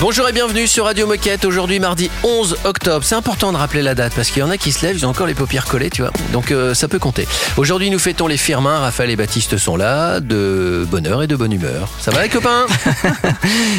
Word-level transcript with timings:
Bonjour 0.00 0.28
et 0.28 0.32
bienvenue 0.32 0.66
sur 0.66 0.84
Radio 0.84 1.06
Moquette. 1.06 1.44
Aujourd'hui, 1.46 1.78
mardi 1.78 2.10
11 2.24 2.56
octobre. 2.64 3.04
C'est 3.04 3.14
important 3.14 3.52
de 3.52 3.56
rappeler 3.56 3.80
la 3.80 3.94
date 3.94 4.12
parce 4.14 4.28
qu'il 4.28 4.40
y 4.40 4.42
en 4.42 4.50
a 4.50 4.58
qui 4.58 4.70
se 4.72 4.84
lèvent, 4.84 4.96
ils 4.96 5.06
ont 5.06 5.10
encore 5.10 5.26
les 5.26 5.34
paupières 5.34 5.64
collées, 5.64 5.88
tu 5.88 6.02
vois. 6.02 6.10
Donc 6.32 6.50
euh, 6.50 6.74
ça 6.74 6.88
peut 6.88 6.98
compter. 6.98 7.26
Aujourd'hui, 7.56 7.88
nous 7.90 7.98
fêtons 8.00 8.26
les 8.26 8.36
Firmins. 8.36 8.80
Raphaël 8.80 9.08
et 9.10 9.16
Baptiste 9.16 9.56
sont 9.56 9.76
là, 9.76 10.20
de 10.20 10.86
bonheur 10.90 11.22
et 11.22 11.26
de 11.26 11.36
bonne 11.36 11.52
humeur. 11.52 11.88
Ça 12.00 12.10
va 12.10 12.22
les 12.22 12.28
copains? 12.28 12.66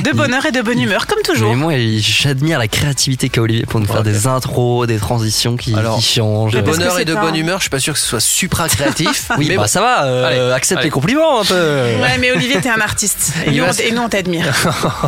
De 0.04 0.12
bonheur 0.12 0.46
et 0.46 0.52
de 0.52 0.62
bonne 0.62 0.80
humeur, 0.80 1.08
comme 1.08 1.22
toujours. 1.24 1.50
Mais 1.50 1.56
moi, 1.56 1.74
j'admire 2.00 2.60
la 2.60 2.68
créativité 2.68 3.30
qu'a 3.30 3.42
Olivier 3.42 3.66
pour 3.66 3.80
nous 3.80 3.88
faire 3.88 4.04
des 4.04 4.28
intros, 4.28 4.86
des 4.88 4.98
transitions 4.98 5.58
qui, 5.58 5.74
Alors, 5.74 5.98
qui 5.98 6.04
changent. 6.04 6.54
De 6.54 6.62
bonheur 6.62 7.00
et 7.00 7.06
de 7.06 7.16
un- 7.16 7.22
bonne 7.22 7.36
humeur, 7.36 7.58
je 7.58 7.64
suis 7.64 7.70
pas 7.70 7.80
sûr 7.80 7.94
que 7.94 8.00
ce 8.00 8.06
soit 8.06 8.20
supra 8.20 8.70
créatif. 8.70 9.30
Oui, 9.38 9.48
mais 9.50 9.56
bah 9.56 9.64
bon. 9.64 9.68
ça 9.68 9.82
va, 9.82 10.06
euh, 10.06 10.26
Allez, 10.28 10.54
accepte 10.54 10.80
allez. 10.80 10.88
les 10.88 10.92
compliments 10.92 11.42
un 11.42 11.46
peu. 11.46 11.56
Ouais, 11.56 12.18
mais 12.20 12.32
Olivier, 12.32 12.62
t'es 12.62 12.70
un 12.70 12.80
artiste. 12.80 13.34
Et 13.46 13.50
Il 13.52 13.58
nous, 13.58 13.64
va 13.64 13.70
on, 13.72 13.74
se- 13.74 13.82
et 13.82 13.92
nous, 13.92 14.02
on 14.02 14.10
t'admire. 14.10 14.46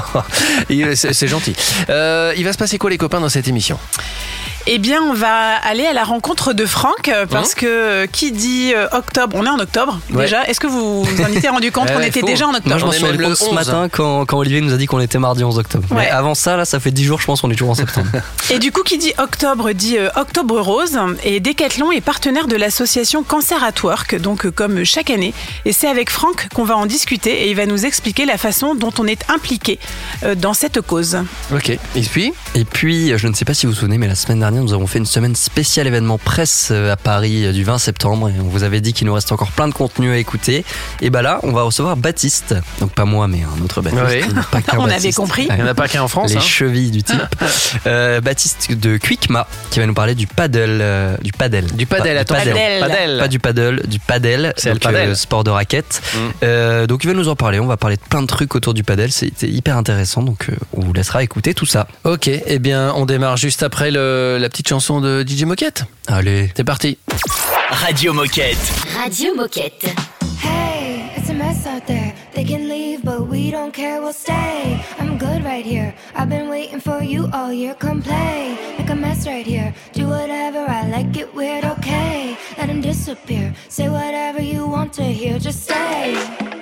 C'est 0.97 1.27
gentil. 1.27 1.55
Euh, 1.89 2.33
il 2.35 2.43
va 2.43 2.53
se 2.53 2.57
passer 2.57 2.77
quoi 2.77 2.89
les 2.89 2.97
copains 2.97 3.19
dans 3.19 3.29
cette 3.29 3.47
émission? 3.47 3.79
Eh 4.69 4.79
bien, 4.79 5.01
on 5.01 5.13
va 5.13 5.55
aller 5.63 5.85
à 5.85 5.93
la 5.93 6.03
rencontre 6.03 6.51
de 6.51 6.65
Franck 6.65 7.07
euh, 7.07 7.25
parce 7.25 7.55
que 7.55 7.65
euh, 7.65 8.05
qui 8.05 8.33
dit 8.33 8.73
euh, 8.75 8.87
octobre, 8.91 9.33
on 9.39 9.45
est 9.45 9.49
en 9.49 9.59
octobre 9.59 9.97
Ouais. 10.11 10.23
déjà. 10.25 10.43
Est-ce 10.43 10.59
que 10.59 10.67
vous 10.67 11.03
vous 11.05 11.21
en 11.21 11.27
étiez 11.27 11.47
rendu 11.47 11.71
compte 11.71 11.87
qu'on 11.93 12.01
était 12.01 12.21
déjà 12.21 12.45
en 12.47 12.49
Moi, 12.49 12.57
octobre 12.57 12.77
je 12.79 12.83
On 12.83 12.87
m'en 12.87 12.91
est 12.93 12.97
suis 12.97 13.05
rendu 13.05 13.23
compte 13.23 13.35
ce 13.37 13.45
11. 13.45 13.53
matin 13.53 13.87
quand, 13.89 14.25
quand 14.25 14.37
Olivier 14.37 14.59
nous 14.59 14.73
a 14.73 14.77
dit 14.77 14.85
qu'on 14.85 14.99
était 14.99 15.19
mardi 15.19 15.43
11 15.45 15.57
octobre. 15.59 15.85
Mais 15.91 16.09
avant 16.09 16.35
ça, 16.35 16.57
là, 16.57 16.65
ça 16.65 16.81
fait 16.81 16.91
10 16.91 17.03
jours, 17.05 17.21
je 17.21 17.25
pense 17.25 17.39
qu'on 17.41 17.49
est 17.49 17.53
toujours 17.55 17.69
en 17.69 17.75
septembre. 17.75 18.07
Et 18.49 18.59
du 18.59 18.73
coup, 18.73 18.83
qui 18.83 18.97
dit 18.97 19.13
octobre 19.17 19.71
dit 19.71 19.97
euh, 19.97 20.09
Octobre 20.17 20.59
Rose. 20.59 20.97
Et 21.23 21.39
Decathlon 21.39 21.91
est 21.93 22.01
partenaire 22.01 22.47
de 22.47 22.57
l'association 22.57 23.23
Cancer 23.23 23.63
at 23.63 23.71
Work, 23.83 24.19
donc 24.19 24.45
euh, 24.45 24.51
comme 24.51 24.83
chaque 24.83 25.09
année. 25.09 25.33
Et 25.63 25.71
c'est 25.71 25.87
avec 25.87 26.09
Franck 26.09 26.49
qu'on 26.53 26.65
va 26.65 26.75
en 26.75 26.85
discuter 26.87 27.43
et 27.45 27.49
il 27.51 27.55
va 27.55 27.65
nous 27.67 27.85
expliquer 27.85 28.25
la 28.25 28.37
façon 28.37 28.75
dont 28.75 28.91
on 28.99 29.07
est 29.07 29.23
impliqué 29.29 29.79
euh, 30.23 30.35
dans 30.35 30.53
cette 30.53 30.81
cause. 30.81 31.19
Ok. 31.53 31.69
Et 31.69 32.01
puis? 32.01 32.33
Et 32.55 32.65
puis, 32.65 33.17
je 33.17 33.27
ne 33.29 33.33
sais 33.33 33.45
pas 33.45 33.53
si 33.53 33.65
vous 33.65 33.71
vous 33.71 33.79
souvenez, 33.79 33.97
mais 33.97 34.07
la 34.07 34.15
semaine 34.15 34.39
dernière, 34.39 34.56
nous 34.61 34.73
avons 34.73 34.87
fait 34.87 34.99
une 34.99 35.05
semaine 35.05 35.35
spéciale 35.35 35.87
événement 35.87 36.17
presse 36.17 36.69
euh, 36.71 36.91
à 36.91 36.95
Paris 36.97 37.45
euh, 37.45 37.51
du 37.53 37.63
20 37.63 37.77
septembre. 37.77 38.29
Et 38.29 38.33
on 38.39 38.43
vous 38.47 38.63
avait 38.63 38.81
dit 38.81 38.93
qu'il 38.93 39.07
nous 39.07 39.13
reste 39.13 39.31
encore 39.31 39.51
plein 39.51 39.67
de 39.67 39.73
contenu 39.73 40.11
à 40.11 40.17
écouter. 40.17 40.65
Et 41.01 41.09
bah 41.09 41.21
là, 41.21 41.39
on 41.43 41.51
va 41.51 41.63
recevoir 41.63 41.97
Baptiste. 41.97 42.55
Donc 42.79 42.91
pas 42.91 43.05
moi, 43.05 43.27
mais 43.27 43.41
un 43.43 43.63
autre 43.63 43.81
Baptiste. 43.81 44.25
Oui. 44.27 44.35
Pas 44.51 44.61
qu'un 44.61 44.77
On 44.79 44.83
avait 44.85 44.93
Baptiste. 44.93 45.17
compris. 45.17 45.47
il 45.49 45.55
n'y 45.55 45.61
en 45.63 45.67
a 45.67 45.73
pas 45.73 45.87
qu'un 45.87 46.01
en 46.01 46.07
France. 46.07 46.29
les 46.31 46.37
hein. 46.37 46.41
chevilles 46.41 46.91
du 46.91 47.03
type. 47.03 47.17
Euh, 47.85 48.21
Baptiste 48.21 48.71
de 48.71 48.97
Quickma 48.97 49.47
qui 49.69 49.79
va 49.79 49.85
nous 49.85 49.93
parler 49.93 50.15
du 50.15 50.27
paddle, 50.27 50.79
euh, 50.81 51.15
du 51.21 51.31
paddle, 51.31 51.65
Du 51.73 51.85
padel, 51.85 52.15
Pas- 52.15 52.21
attends. 52.21 52.43
du 52.43 52.51
paddle. 52.51 53.19
Pas 53.19 53.27
du 53.27 53.39
paddle, 53.39 53.81
du 53.87 53.99
paddle, 53.99 54.53
C'est 54.57 54.73
le 54.73 54.79
padel. 54.79 55.09
euh, 55.09 55.15
sport 55.15 55.43
de 55.43 55.49
raquette. 55.51 56.01
Mm. 56.13 56.17
Euh, 56.43 56.87
donc 56.87 57.03
il 57.03 57.07
va 57.07 57.13
nous 57.13 57.27
en 57.29 57.35
parler. 57.35 57.59
On 57.59 57.65
va 57.67 57.77
parler 57.77 57.95
de 57.97 58.01
plein 58.01 58.21
de 58.21 58.27
trucs 58.27 58.55
autour 58.55 58.73
du 58.73 58.83
paddle. 58.83 59.11
C'était 59.11 59.47
hyper 59.47 59.77
intéressant. 59.77 60.21
Donc 60.23 60.47
euh, 60.49 60.53
on 60.73 60.81
vous 60.81 60.93
laissera 60.93 61.23
écouter 61.23 61.53
tout 61.53 61.65
ça. 61.65 61.87
Ok, 62.03 62.27
eh 62.29 62.59
bien 62.59 62.93
on 62.95 63.05
démarre 63.05 63.37
juste 63.37 63.63
après 63.63 63.91
le- 63.91 64.37
la 64.39 64.46
petite 64.49 64.67
chanson 64.67 65.01
de 65.01 65.23
DJ 65.25 65.43
Moquette. 65.43 65.85
Allez. 66.07 66.51
C'est 66.55 66.63
parti. 66.63 66.97
Radio 67.69 68.13
Moquette. 68.13 68.57
Radio 68.97 69.35
Moquette. 69.35 69.85
Hey, 70.41 71.11
it's 71.17 71.29
a 71.29 71.33
mess 71.33 71.65
out 71.65 71.85
there. 71.87 72.13
They 72.33 72.43
can 72.43 72.69
leave, 72.69 73.03
but 73.03 73.27
we 73.27 73.51
don't 73.51 73.73
care, 73.73 74.01
we'll 74.01 74.13
stay. 74.13 74.79
I'm 74.99 75.17
good 75.17 75.43
right 75.43 75.65
here. 75.65 75.93
I've 76.15 76.29
been 76.29 76.49
waiting 76.49 76.79
for 76.79 77.01
you 77.01 77.29
all 77.33 77.51
year. 77.51 77.73
Come 77.75 78.01
play, 78.01 78.55
make 78.77 78.89
a 78.89 78.95
mess 78.95 79.25
right 79.25 79.45
here. 79.45 79.73
Do 79.93 80.07
whatever, 80.07 80.59
I 80.59 80.87
like 80.87 81.17
it 81.17 81.33
weird, 81.33 81.65
okay. 81.65 82.37
Let 82.57 82.69
him 82.69 82.81
disappear. 82.81 83.53
Say 83.69 83.89
whatever 83.89 84.41
you 84.41 84.67
want 84.67 84.93
to 84.93 85.03
hear, 85.03 85.39
just 85.39 85.63
stay. 85.63 86.56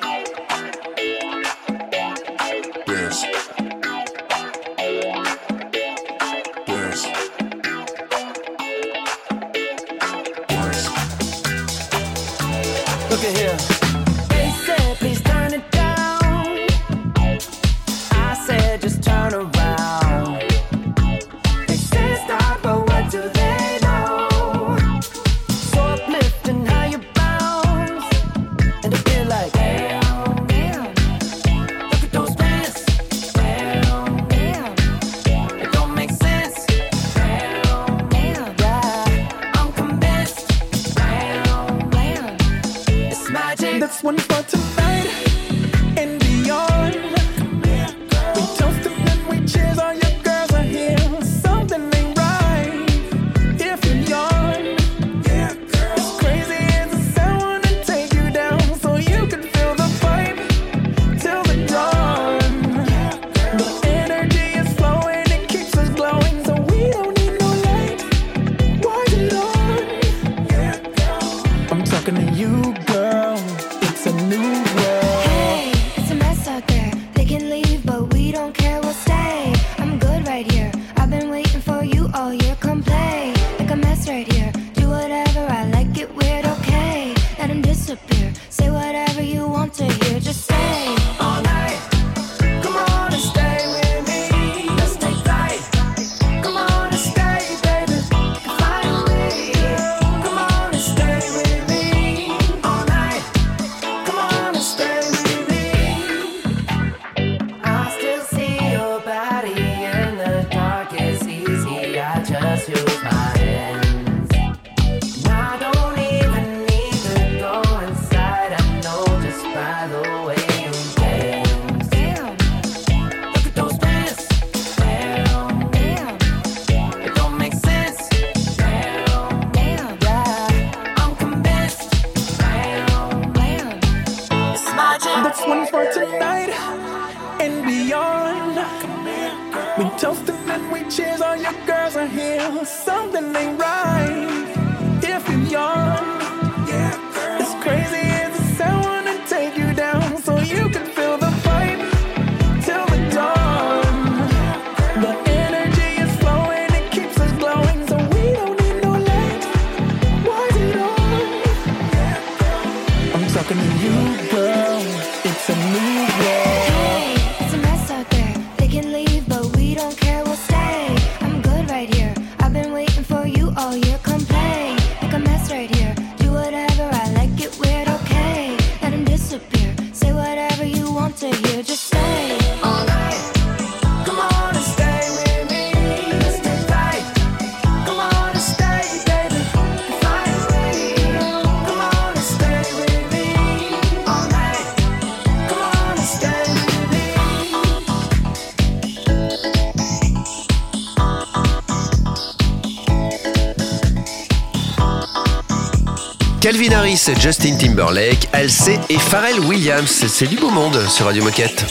Calvin 206.45 206.73
Harris, 206.73 207.09
Justin 207.19 207.57
Timberlake, 207.57 208.29
Halsey 208.31 208.79
et 208.89 208.99
Pharrell 208.99 209.39
Williams. 209.39 209.89
C'est 209.89 210.27
du 210.27 210.35
beau 210.35 210.51
monde 210.51 210.79
sur 210.89 211.07
Radio 211.07 211.23
Moquette. 211.23 211.65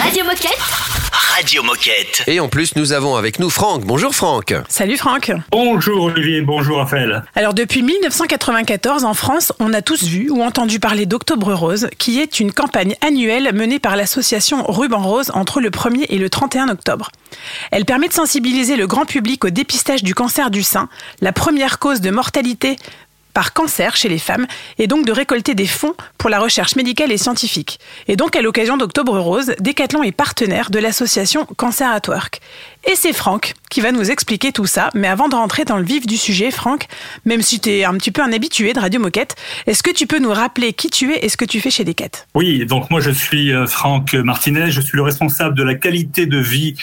Radio 0.00 0.22
Moquette. 0.22 0.60
Radio 1.34 1.62
Moquette. 1.64 2.22
Et 2.28 2.38
en 2.38 2.48
plus, 2.48 2.76
nous 2.76 2.92
avons 2.92 3.16
avec 3.16 3.40
nous 3.40 3.50
Franck. 3.50 3.84
Bonjour 3.84 4.14
Franck. 4.14 4.54
Salut 4.68 4.96
Franck. 4.96 5.32
Bonjour 5.50 6.04
Olivier, 6.04 6.40
bonjour 6.42 6.76
Raphaël. 6.76 7.24
Alors 7.34 7.52
depuis 7.52 7.82
1994 7.82 9.04
en 9.04 9.14
France, 9.14 9.52
on 9.58 9.72
a 9.72 9.82
tous 9.82 10.04
vu 10.04 10.30
ou 10.30 10.42
entendu 10.42 10.78
parler 10.78 11.04
d'Octobre 11.04 11.52
Rose, 11.54 11.88
qui 11.98 12.20
est 12.20 12.38
une 12.38 12.52
campagne 12.52 12.94
annuelle 13.00 13.52
menée 13.54 13.80
par 13.80 13.96
l'association 13.96 14.62
Ruban 14.68 15.02
Rose 15.02 15.32
entre 15.34 15.60
le 15.60 15.70
1er 15.70 16.06
et 16.10 16.18
le 16.18 16.30
31 16.30 16.68
octobre. 16.68 17.10
Elle 17.70 17.86
permet 17.86 18.08
de 18.08 18.12
sensibiliser 18.12 18.76
le 18.76 18.86
grand 18.86 19.06
public 19.06 19.44
au 19.44 19.50
dépistage 19.50 20.04
du 20.04 20.14
cancer 20.14 20.50
du 20.50 20.62
sein, 20.62 20.88
la 21.20 21.32
première 21.32 21.78
cause 21.78 22.00
de 22.00 22.10
mortalité 22.10 22.76
par 23.34 23.52
cancer 23.52 23.96
chez 23.96 24.08
les 24.08 24.18
femmes 24.18 24.46
et 24.78 24.86
donc 24.86 25.06
de 25.06 25.12
récolter 25.12 25.54
des 25.54 25.66
fonds 25.66 25.94
pour 26.18 26.30
la 26.30 26.38
recherche 26.40 26.76
médicale 26.76 27.12
et 27.12 27.18
scientifique. 27.18 27.80
Et 28.08 28.16
donc 28.16 28.36
à 28.36 28.42
l'occasion 28.42 28.76
d'Octobre 28.76 29.18
Rose, 29.18 29.54
Decathlon 29.60 30.02
est 30.02 30.12
partenaire 30.12 30.70
de 30.70 30.78
l'association 30.78 31.46
Cancer 31.56 31.90
at 31.90 32.08
Work. 32.08 32.40
Et 32.84 32.96
c'est 32.96 33.12
Franck 33.12 33.54
qui 33.70 33.80
va 33.80 33.92
nous 33.92 34.10
expliquer 34.10 34.50
tout 34.50 34.66
ça. 34.66 34.90
Mais 34.94 35.06
avant 35.06 35.28
de 35.28 35.34
rentrer 35.34 35.64
dans 35.64 35.78
le 35.78 35.84
vif 35.84 36.06
du 36.06 36.16
sujet, 36.16 36.50
Franck, 36.50 36.88
même 37.24 37.40
si 37.40 37.60
tu 37.60 37.70
es 37.70 37.84
un 37.84 37.94
petit 37.94 38.10
peu 38.10 38.22
un 38.22 38.32
habitué 38.32 38.72
de 38.72 38.80
Radio 38.80 39.00
Moquette, 39.00 39.36
est-ce 39.66 39.82
que 39.84 39.92
tu 39.92 40.06
peux 40.06 40.18
nous 40.18 40.32
rappeler 40.32 40.72
qui 40.72 40.90
tu 40.90 41.12
es 41.12 41.24
et 41.24 41.28
ce 41.28 41.36
que 41.36 41.44
tu 41.44 41.60
fais 41.60 41.70
chez 41.70 41.84
Decat 41.84 42.26
Oui, 42.34 42.66
donc 42.66 42.90
moi 42.90 43.00
je 43.00 43.10
suis 43.10 43.52
euh, 43.52 43.66
Franck 43.66 44.14
Martinez, 44.14 44.70
je 44.70 44.80
suis 44.80 44.96
le 44.96 45.02
responsable 45.02 45.56
de 45.56 45.62
la 45.62 45.74
qualité 45.74 46.26
de 46.26 46.38
vie 46.38 46.74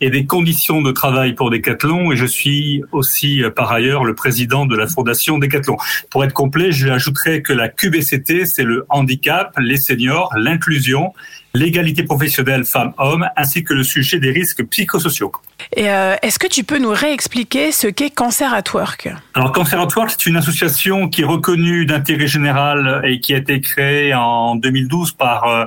et 0.00 0.10
des 0.10 0.26
conditions 0.26 0.82
de 0.82 0.90
travail 0.90 1.34
pour 1.34 1.50
Decathlon 1.50 2.10
et 2.10 2.16
je 2.16 2.26
suis 2.26 2.82
aussi 2.90 3.42
euh, 3.42 3.50
par 3.50 3.70
ailleurs 3.70 4.04
le 4.04 4.14
président 4.14 4.66
de 4.66 4.76
la 4.76 4.88
fondation 4.88 5.38
Decathlon. 5.38 5.76
Pour 6.10 6.24
être 6.24 6.34
complet, 6.34 6.72
je 6.72 6.88
ajouterai 6.88 7.42
que 7.42 7.52
la 7.52 7.68
QBCT, 7.68 8.44
c'est 8.44 8.64
le 8.64 8.84
handicap, 8.88 9.54
les 9.58 9.76
seniors, 9.76 10.30
l'inclusion 10.36 11.12
l'égalité 11.54 12.02
professionnelle 12.02 12.64
femmes-hommes, 12.64 13.28
ainsi 13.36 13.62
que 13.62 13.72
le 13.72 13.84
sujet 13.84 14.18
des 14.18 14.32
risques 14.32 14.64
psychosociaux. 14.64 15.32
Et 15.76 15.88
euh, 15.88 16.16
est-ce 16.22 16.38
que 16.38 16.48
tu 16.48 16.64
peux 16.64 16.78
nous 16.78 16.90
réexpliquer 16.90 17.72
ce 17.72 17.86
qu'est 17.86 18.10
Cancer 18.10 18.52
at 18.52 18.64
Work? 18.74 19.08
Alors 19.34 19.52
Cancer 19.52 19.80
at 19.80 19.88
Work, 19.96 20.10
c'est 20.10 20.26
une 20.26 20.36
association 20.36 21.08
qui 21.08 21.22
est 21.22 21.24
reconnue 21.24 21.86
d'intérêt 21.86 22.26
général 22.26 23.00
et 23.04 23.20
qui 23.20 23.34
a 23.34 23.38
été 23.38 23.60
créée 23.60 24.14
en 24.14 24.56
2012 24.56 25.12
par 25.12 25.44
euh, 25.44 25.64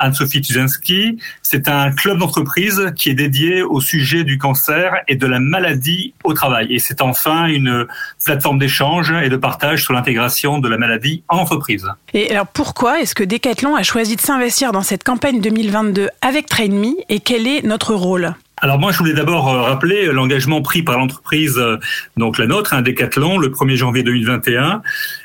Anne-Sophie 0.00 0.40
Tuzinski. 0.40 1.18
C'est 1.42 1.68
un 1.68 1.92
club 1.92 2.18
d'entreprise 2.18 2.92
qui 2.96 3.10
est 3.10 3.14
dédié 3.14 3.62
au 3.62 3.80
sujet 3.80 4.24
du 4.24 4.38
cancer 4.38 4.94
et 5.06 5.16
de 5.16 5.26
la 5.26 5.38
maladie 5.38 6.14
au 6.24 6.34
travail. 6.34 6.72
Et 6.74 6.80
c'est 6.80 7.00
enfin 7.00 7.46
une 7.46 7.86
plateforme 8.24 8.58
d'échange 8.58 9.12
et 9.12 9.28
de 9.28 9.36
partage 9.36 9.84
sur 9.84 9.94
l'intégration 9.94 10.58
de 10.58 10.68
la 10.68 10.78
maladie 10.78 11.22
en 11.28 11.38
entreprise. 11.38 11.86
Et 12.12 12.30
alors 12.30 12.48
pourquoi 12.48 13.00
est-ce 13.00 13.14
que 13.14 13.24
Decathlon 13.24 13.76
a 13.76 13.82
choisi 13.82 14.16
de 14.16 14.20
s'investir 14.20 14.72
dans 14.72 14.82
cette 14.82 15.04
campagne? 15.04 15.27
2022 15.32 16.08
avec 16.22 16.46
TrainMe 16.46 16.94
et 17.08 17.20
quel 17.20 17.46
est 17.46 17.62
notre 17.62 17.94
rôle? 17.94 18.34
Alors 18.60 18.78
moi, 18.78 18.90
je 18.90 18.98
voulais 18.98 19.12
d'abord 19.12 19.48
euh, 19.48 19.62
rappeler 19.62 20.06
l'engagement 20.06 20.62
pris 20.62 20.82
par 20.82 20.98
l'entreprise, 20.98 21.58
euh, 21.58 21.76
donc 22.16 22.38
la 22.38 22.46
nôtre, 22.46 22.74
un 22.74 22.82
Decathlon, 22.82 23.38
le 23.38 23.50
1er 23.50 23.76
janvier 23.76 24.02
2021, 24.02 24.82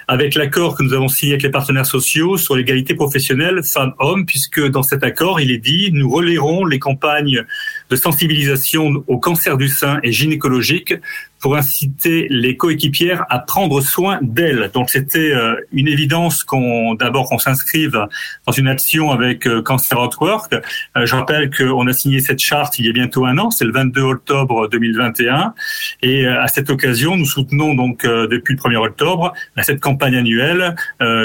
avec 0.07 0.35
l'accord 0.35 0.75
que 0.75 0.83
nous 0.83 0.93
avons 0.93 1.07
signé 1.07 1.33
avec 1.33 1.43
les 1.43 1.49
partenaires 1.49 1.85
sociaux 1.85 2.37
sur 2.37 2.55
l'égalité 2.55 2.95
professionnelle 2.95 3.61
femmes-hommes, 3.63 4.25
puisque 4.25 4.65
dans 4.67 4.83
cet 4.83 5.03
accord, 5.03 5.39
il 5.39 5.51
est 5.51 5.57
dit, 5.57 5.89
nous 5.93 6.09
relayerons 6.09 6.65
les 6.65 6.79
campagnes 6.79 7.45
de 7.89 7.95
sensibilisation 7.95 9.03
au 9.07 9.17
cancer 9.17 9.57
du 9.57 9.67
sein 9.67 9.99
et 10.03 10.11
gynécologique 10.11 10.93
pour 11.43 11.57
inciter 11.57 12.27
les 12.29 12.55
coéquipières 12.55 13.25
à 13.29 13.37
prendre 13.37 13.81
soin 13.81 14.17
d'elles. 14.21 14.71
Donc 14.73 14.89
c'était 14.89 15.33
euh, 15.33 15.55
une 15.73 15.89
évidence 15.89 16.45
qu'on 16.45 16.93
d'abord 16.95 17.27
qu'on 17.27 17.37
s'inscrive 17.37 18.07
dans 18.47 18.53
une 18.53 18.69
action 18.69 19.11
avec 19.11 19.45
euh, 19.45 19.61
Cancer 19.61 19.99
at. 19.99 20.09
Euh, 20.23 21.05
je 21.05 21.13
rappelle 21.13 21.49
qu'on 21.53 21.85
a 21.87 21.91
signé 21.91 22.21
cette 22.21 22.39
charte 22.39 22.79
il 22.79 22.85
y 22.85 22.89
a 22.89 22.93
bientôt 22.93 23.25
un 23.25 23.37
an, 23.39 23.51
c'est 23.51 23.65
le 23.65 23.73
22 23.73 24.01
octobre 24.01 24.69
2021, 24.69 25.53
et 26.01 26.25
à 26.25 26.47
cette 26.47 26.69
occasion, 26.69 27.17
nous 27.17 27.25
soutenons 27.25 27.73
donc 27.73 28.05
depuis 28.05 28.55
le 28.55 28.59
1er 28.61 28.77
octobre 28.77 29.33
cette 29.63 29.79
campagne 29.79 29.92
annuelle 30.01 30.75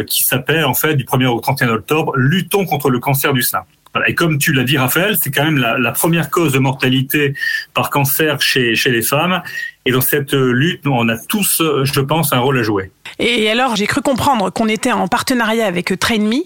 qui 0.06 0.22
s'appelle 0.22 0.64
en 0.64 0.74
fait 0.74 0.94
du 0.94 1.04
1er 1.04 1.26
au 1.26 1.40
31 1.40 1.68
octobre 1.68 2.12
Luttons 2.16 2.66
contre 2.66 2.90
le 2.90 2.98
cancer 2.98 3.32
du 3.32 3.42
sein. 3.42 3.62
Et 4.06 4.14
comme 4.14 4.38
tu 4.38 4.52
l'as 4.52 4.64
dit, 4.64 4.78
Raphaël, 4.78 5.16
c'est 5.20 5.30
quand 5.30 5.44
même 5.44 5.58
la, 5.58 5.78
la, 5.78 5.92
première 5.92 6.30
cause 6.30 6.52
de 6.52 6.58
mortalité 6.58 7.34
par 7.74 7.90
cancer 7.90 8.40
chez, 8.40 8.74
chez 8.74 8.90
les 8.90 9.02
femmes. 9.02 9.42
Et 9.86 9.90
dans 9.90 10.00
cette 10.00 10.34
lutte, 10.34 10.86
on 10.86 11.08
a 11.08 11.16
tous, 11.16 11.62
je 11.82 12.00
pense, 12.00 12.32
un 12.32 12.38
rôle 12.38 12.58
à 12.58 12.62
jouer. 12.62 12.92
Et 13.18 13.50
alors, 13.50 13.74
j'ai 13.74 13.86
cru 13.86 14.02
comprendre 14.02 14.50
qu'on 14.50 14.68
était 14.68 14.92
en 14.92 15.08
partenariat 15.08 15.66
avec 15.66 15.98
TrainMe. 15.98 16.42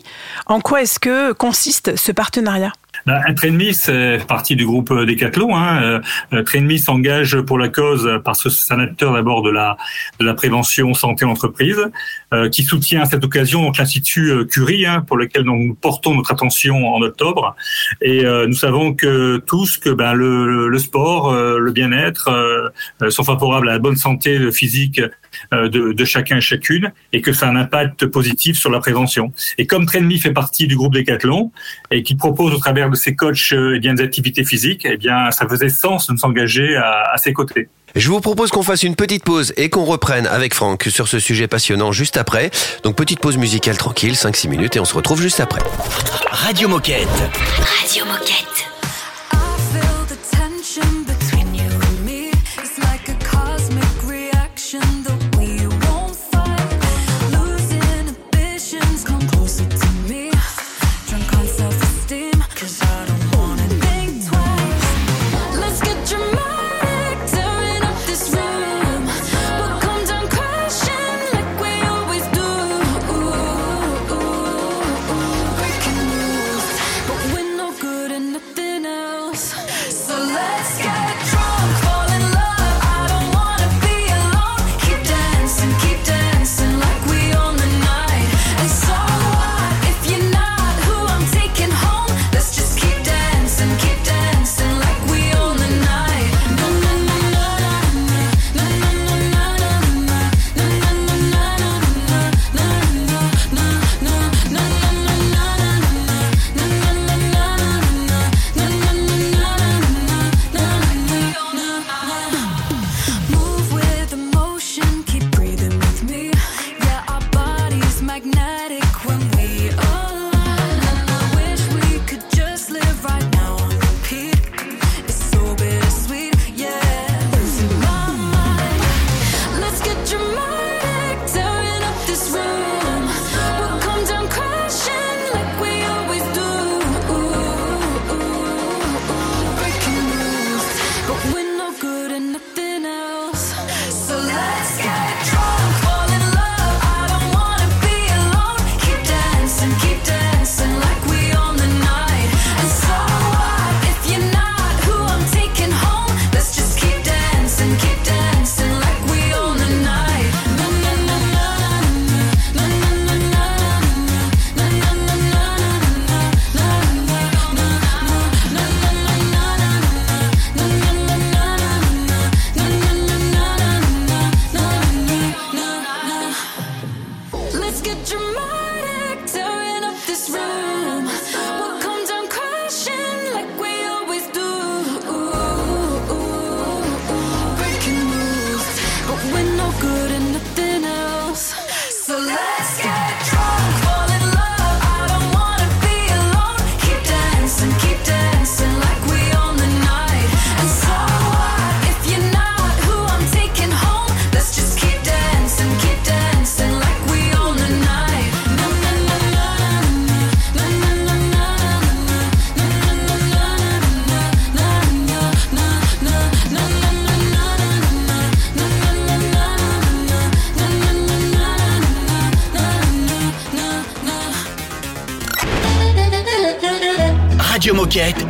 En 0.46 0.60
quoi 0.60 0.82
est-ce 0.82 0.98
que 0.98 1.32
consiste 1.32 1.96
ce 1.96 2.12
partenariat? 2.12 2.72
Ben, 3.06 3.20
Trainme, 3.34 3.72
c'est 3.72 4.26
partie 4.26 4.56
du 4.56 4.66
groupe 4.66 4.92
Decathlon. 4.92 5.56
Hein. 5.56 6.00
Euh, 6.32 6.42
Trainme 6.42 6.76
s'engage 6.78 7.40
pour 7.40 7.58
la 7.58 7.68
cause 7.68 8.20
parce 8.24 8.42
que 8.42 8.48
c'est 8.48 8.72
un 8.72 8.80
acteur 8.80 9.12
d'abord 9.12 9.42
de 9.42 9.50
la 9.50 9.76
de 10.20 10.24
la 10.24 10.34
prévention 10.34 10.94
santé 10.94 11.24
entreprise, 11.24 11.80
euh, 12.32 12.48
qui 12.48 12.62
soutient 12.62 13.02
à 13.02 13.04
cette 13.04 13.24
occasion 13.24 13.62
donc 13.62 13.78
l'institut 13.78 14.30
euh, 14.30 14.44
Curie, 14.44 14.86
hein, 14.86 15.02
pour 15.06 15.16
lequel 15.16 15.42
nous 15.42 15.74
portons 15.74 16.14
notre 16.14 16.32
attention 16.32 16.94
en 16.94 17.00
octobre. 17.02 17.56
Et 18.00 18.24
euh, 18.24 18.46
nous 18.46 18.54
savons 18.54 18.94
que 18.94 19.38
tous 19.46 19.76
que 19.76 19.90
ben 19.90 20.14
le, 20.14 20.68
le 20.68 20.78
sport, 20.78 21.30
euh, 21.30 21.58
le 21.58 21.72
bien-être 21.72 22.28
euh, 22.28 23.10
sont 23.10 23.24
favorables 23.24 23.68
à 23.68 23.72
la 23.72 23.78
bonne 23.78 23.96
santé 23.96 24.50
physique 24.52 25.00
de, 25.50 25.92
de, 25.92 26.04
chacun 26.04 26.36
et 26.36 26.40
chacune, 26.42 26.92
et 27.12 27.22
que 27.22 27.32
ça 27.32 27.46
a 27.46 27.50
un 27.50 27.56
impact 27.56 28.06
positif 28.06 28.58
sur 28.58 28.70
la 28.70 28.80
prévention. 28.80 29.32
Et 29.56 29.66
comme 29.66 29.86
Trainme 29.86 30.12
fait 30.18 30.32
partie 30.32 30.66
du 30.66 30.76
groupe 30.76 30.92
Decathlon 30.94 31.52
et 31.90 32.02
qui 32.02 32.16
propose 32.16 32.52
au 32.52 32.58
travers 32.58 32.90
de 32.92 32.96
ses 32.96 33.16
coachs 33.16 33.52
eh 33.52 33.78
bien 33.80 33.94
des 33.94 34.04
activités 34.04 34.44
physiques, 34.44 34.86
eh 34.88 34.96
bien 34.96 35.30
ça 35.30 35.48
faisait 35.48 35.68
sens 35.68 36.06
de 36.06 36.12
nous 36.12 36.24
engager 36.24 36.76
à, 36.76 37.10
à 37.12 37.18
ses 37.18 37.32
côtés. 37.32 37.68
Je 37.94 38.08
vous 38.08 38.20
propose 38.20 38.50
qu'on 38.50 38.62
fasse 38.62 38.84
une 38.84 38.96
petite 38.96 39.22
pause 39.22 39.52
et 39.58 39.68
qu'on 39.68 39.84
reprenne 39.84 40.26
avec 40.26 40.54
Franck 40.54 40.84
sur 40.84 41.08
ce 41.08 41.18
sujet 41.18 41.46
passionnant 41.46 41.92
juste 41.92 42.16
après. 42.16 42.50
Donc 42.84 42.96
petite 42.96 43.20
pause 43.20 43.36
musicale 43.36 43.76
tranquille, 43.76 44.14
5-6 44.14 44.48
minutes 44.48 44.76
et 44.76 44.80
on 44.80 44.86
se 44.86 44.94
retrouve 44.94 45.20
juste 45.20 45.40
après. 45.40 45.60
Radio 46.30 46.68
Moquette. 46.68 47.08
Radio 47.80 48.04
Moquette. 48.06 48.51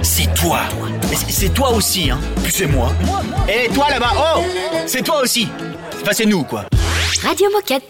C'est 0.02 0.34
toi. 0.34 0.58
Mais 1.08 1.14
c'est- 1.14 1.30
C'est 1.30 1.48
toi 1.54 1.70
aussi, 1.70 2.10
hein. 2.10 2.18
Puis 2.42 2.50
c'est 2.52 2.66
moi. 2.66 2.92
Et 3.48 3.68
toi 3.68 3.86
là-bas, 3.90 4.10
oh 4.16 4.40
C'est 4.86 5.02
toi 5.02 5.20
aussi. 5.22 5.46
Enfin, 6.02 6.10
c'est 6.12 6.26
nous, 6.26 6.42
quoi. 6.42 6.64
Radio 7.22 7.48
Moquette. 7.52 7.84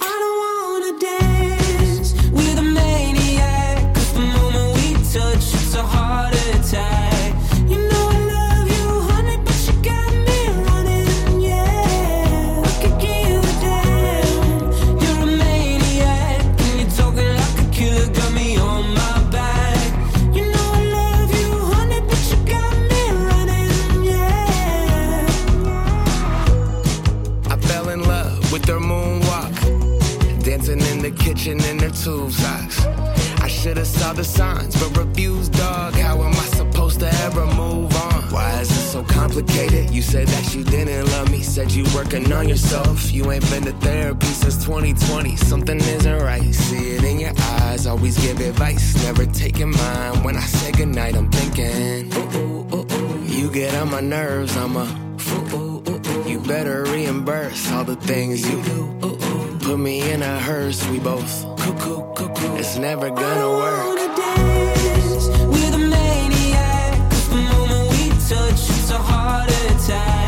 I 33.72 33.74
should 33.74 33.78
have 33.78 33.86
saw 33.86 34.12
the 34.12 34.24
signs, 34.24 34.74
but 34.78 34.98
refused, 34.98 35.54
dog. 35.54 35.94
How 35.94 36.22
am 36.22 36.32
I 36.32 36.46
supposed 36.60 37.00
to 37.00 37.06
ever 37.24 37.46
move 37.46 37.96
on? 37.96 38.22
Why 38.30 38.60
is 38.60 38.70
it 38.70 38.90
so 38.90 39.02
complicated? 39.02 39.88
You 39.88 40.02
said 40.02 40.28
that 40.28 40.54
you 40.54 40.62
didn't 40.62 41.06
love 41.06 41.30
me, 41.30 41.40
said 41.40 41.72
you 41.72 41.86
working 41.94 42.30
on 42.34 42.50
yourself. 42.50 43.10
You 43.10 43.32
ain't 43.32 43.48
been 43.48 43.62
to 43.64 43.72
therapy 43.80 44.26
since 44.26 44.62
2020. 44.62 45.36
Something 45.36 45.78
isn't 45.78 46.18
right. 46.18 46.54
See 46.54 46.96
it 46.96 47.04
in 47.04 47.18
your 47.18 47.32
eyes, 47.62 47.86
always 47.86 48.18
give 48.18 48.40
advice, 48.40 48.94
never 49.04 49.24
taking 49.24 49.70
mine. 49.70 50.22
When 50.22 50.36
I 50.36 50.44
say 50.44 50.72
goodnight, 50.72 51.16
I'm 51.16 51.30
thinking, 51.30 52.12
ooh, 52.12 52.36
ooh, 52.36 52.76
ooh, 52.76 52.86
ooh. 52.92 53.22
You 53.24 53.50
get 53.50 53.74
on 53.76 53.90
my 53.90 54.00
nerves, 54.00 54.54
I'm 54.54 54.76
a 54.76 54.84
fool. 55.16 55.82
You 56.28 56.40
better 56.40 56.84
reimburse 56.84 57.72
all 57.72 57.84
the 57.84 57.96
things 57.96 58.46
you 58.46 58.62
do. 58.64 58.82
Ooh, 59.02 59.18
ooh. 59.24 59.51
Put 59.62 59.78
me 59.78 60.10
in 60.10 60.22
a 60.22 60.40
hearse, 60.40 60.84
we 60.88 60.98
both 60.98 61.44
cuckoo, 61.56 62.02
cuckoo. 62.14 62.56
It's 62.56 62.76
never 62.76 63.08
gonna 63.10 63.48
work. 63.48 63.96
dance 64.16 65.28
with 65.28 65.74
a 65.74 65.78
maniac. 65.78 67.10
the 67.30 67.36
moment 67.36 67.90
we 67.92 68.08
touch, 68.28 68.68
it's 68.70 68.90
a 68.90 68.98
heart 68.98 69.50
attack. 69.50 70.21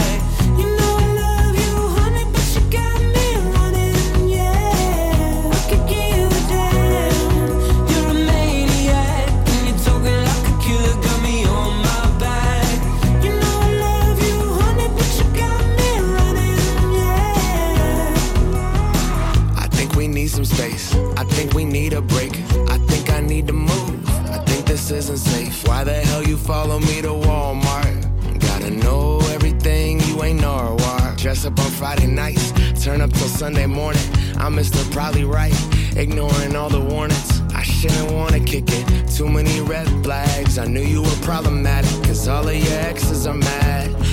Follow 26.45 26.79
me 26.79 27.01
to 27.01 27.09
Walmart? 27.09 28.41
Gotta 28.41 28.71
know 28.71 29.19
everything, 29.33 30.01
you 30.01 30.23
ain't 30.23 30.41
Norwalk. 30.41 31.17
Dress 31.17 31.45
up 31.47 31.59
on 31.59 31.71
Friday 31.71 32.07
nights, 32.07 32.53
turn 32.85 33.01
up 33.01 33.11
till 33.13 33.29
Sunday 33.29 33.67
morning. 33.67 34.03
I'm 34.37 34.55
Mr. 34.55 34.79
Probably 34.93 35.25
Right, 35.25 35.57
ignoring 35.97 36.55
all 36.55 36.69
the 36.69 36.81
warnings. 36.81 37.41
I 37.55 37.63
shouldn't 37.63 38.13
wanna 38.13 38.41
kick 38.41 38.65
it. 38.69 39.09
Too 39.09 39.29
many 39.29 39.61
red 39.61 39.89
flags. 40.05 40.59
I 40.59 40.67
knew 40.67 40.83
you 40.83 41.03
were 41.03 41.21
problematic, 41.23 41.91
cause 42.05 42.29
all 42.29 42.47
of 42.47 42.55
your 42.55 42.81
exes 42.81 43.27
are 43.27 43.35
mad. 43.35 44.04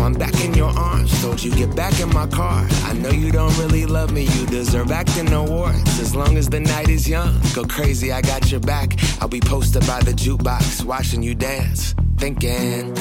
I'm 0.00 0.14
back 0.14 0.34
in 0.44 0.54
your 0.54 0.70
arms. 0.70 1.22
Told 1.22 1.42
you 1.42 1.50
get 1.54 1.74
back 1.74 1.98
in 2.00 2.08
my 2.10 2.26
car. 2.26 2.66
I 2.84 2.92
know 2.94 3.10
you 3.10 3.30
don't 3.30 3.56
really 3.58 3.86
love 3.86 4.12
me. 4.12 4.22
You 4.22 4.46
deserve 4.46 4.90
acting 4.90 5.32
awards. 5.32 6.00
As 6.00 6.14
long 6.14 6.36
as 6.36 6.48
the 6.48 6.60
night 6.60 6.88
is 6.88 7.08
young, 7.08 7.40
go 7.54 7.64
crazy. 7.64 8.12
I 8.12 8.20
got 8.22 8.50
your 8.50 8.60
back. 8.60 8.96
I'll 9.20 9.28
be 9.28 9.40
posted 9.40 9.86
by 9.86 10.00
the 10.00 10.12
jukebox, 10.12 10.84
watching 10.84 11.22
you 11.22 11.34
dance, 11.34 11.94
thinking. 12.16 12.96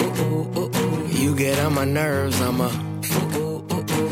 You 1.11 1.35
get 1.35 1.59
on 1.59 1.73
my 1.73 1.85
nerves. 1.85 2.41
I'm 2.41 2.61
a. 2.61 2.71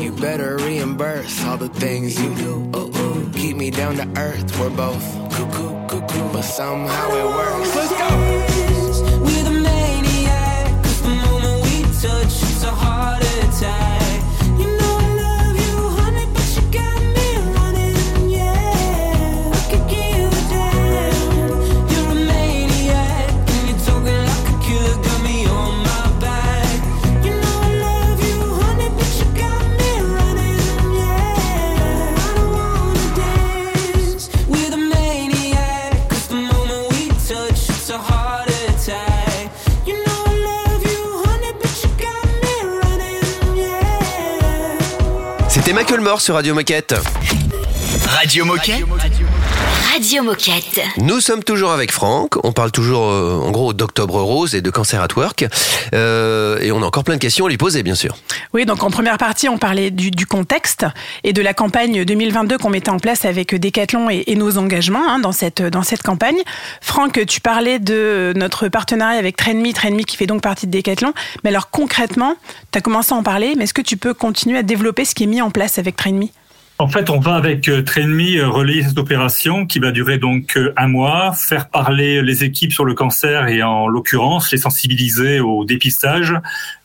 You 0.00 0.12
better 0.12 0.56
reimburse 0.56 1.44
all 1.44 1.56
the 1.56 1.68
things 1.68 2.20
you 2.20 2.34
do. 2.34 3.30
Keep 3.34 3.56
me 3.56 3.70
down 3.70 3.96
to 3.96 4.20
earth. 4.20 4.58
We're 4.58 4.70
both 4.70 5.04
cuckoo, 5.32 5.86
cuckoo, 5.88 6.32
but 6.32 6.42
somehow 6.42 7.08
it 7.10 7.24
works. 7.24 7.76
Let's 7.76 7.90
go. 7.92 8.65
A 12.64 12.70
heart 12.70 13.22
attack. 13.22 13.95
Michael 45.76 46.00
Moore 46.00 46.22
sur 46.22 46.34
Radio 46.34 46.54
Moquette. 46.54 46.94
Radio 48.08 48.46
Moquette. 48.46 48.76
Radio 48.76 48.86
Moquette. 48.86 49.25
Nous 50.98 51.20
sommes 51.20 51.42
toujours 51.42 51.72
avec 51.72 51.90
Franck. 51.90 52.34
On 52.44 52.52
parle 52.52 52.70
toujours, 52.70 53.08
euh, 53.08 53.40
en 53.42 53.50
gros, 53.50 53.72
d'Octobre 53.72 54.20
Rose 54.20 54.54
et 54.54 54.60
de 54.60 54.70
Cancer 54.70 55.00
at 55.00 55.08
Work. 55.16 55.46
Euh, 55.94 56.58
et 56.60 56.70
on 56.70 56.82
a 56.82 56.86
encore 56.86 57.04
plein 57.04 57.14
de 57.14 57.20
questions 57.20 57.46
à 57.46 57.48
lui 57.48 57.56
poser, 57.56 57.82
bien 57.82 57.94
sûr. 57.94 58.16
Oui, 58.52 58.66
donc 58.66 58.82
en 58.82 58.90
première 58.90 59.16
partie, 59.16 59.48
on 59.48 59.56
parlait 59.56 59.90
du, 59.90 60.10
du 60.10 60.26
contexte 60.26 60.84
et 61.24 61.32
de 61.32 61.40
la 61.40 61.54
campagne 61.54 62.04
2022 62.04 62.58
qu'on 62.58 62.68
mettait 62.68 62.90
en 62.90 62.98
place 62.98 63.24
avec 63.24 63.54
Decathlon 63.54 64.10
et, 64.10 64.24
et 64.26 64.34
nos 64.34 64.58
engagements 64.58 65.08
hein, 65.08 65.18
dans 65.18 65.32
cette 65.32 65.62
dans 65.62 65.82
cette 65.82 66.02
campagne. 66.02 66.38
Franck, 66.80 67.24
tu 67.26 67.40
parlais 67.40 67.78
de 67.78 68.34
notre 68.36 68.68
partenariat 68.68 69.18
avec 69.18 69.36
Trainme, 69.36 69.72
Trainme 69.72 70.04
qui 70.04 70.16
fait 70.16 70.26
donc 70.26 70.42
partie 70.42 70.66
de 70.66 70.76
Decathlon. 70.76 71.14
Mais 71.42 71.50
alors 71.50 71.70
concrètement, 71.70 72.34
tu 72.70 72.78
as 72.78 72.82
commencé 72.82 73.14
à 73.14 73.16
en 73.16 73.22
parler, 73.22 73.54
mais 73.56 73.64
est-ce 73.64 73.74
que 73.74 73.82
tu 73.82 73.96
peux 73.96 74.12
continuer 74.12 74.58
à 74.58 74.62
développer 74.62 75.04
ce 75.04 75.14
qui 75.14 75.24
est 75.24 75.28
mis 75.28 75.40
en 75.40 75.50
place 75.50 75.78
avec 75.78 75.96
Trainme 75.96 76.26
En 76.78 76.88
fait, 76.88 77.08
on 77.08 77.18
va 77.18 77.36
avec 77.36 77.70
euh, 77.70 77.82
Trainme 77.82 78.20
euh, 78.20 78.50
relayer 78.50 78.82
cette 78.82 78.98
opération 78.98 79.64
qui 79.64 79.78
va 79.78 79.92
durer 79.92 80.18
donc 80.18 80.58
euh, 80.58 80.74
un 80.76 80.88
mois, 80.88 81.32
faire 81.32 81.70
parler 81.70 82.20
les 82.20 82.44
équipes 82.44 82.70
sur 82.70 82.84
le 82.84 82.92
cancer 82.92 83.48
et 83.48 83.62
en 83.62 83.88
l'occurrence 83.88 84.52
les 84.52 84.58
sensibiliser 84.58 85.40
au 85.40 85.64
dépistage 85.64 86.34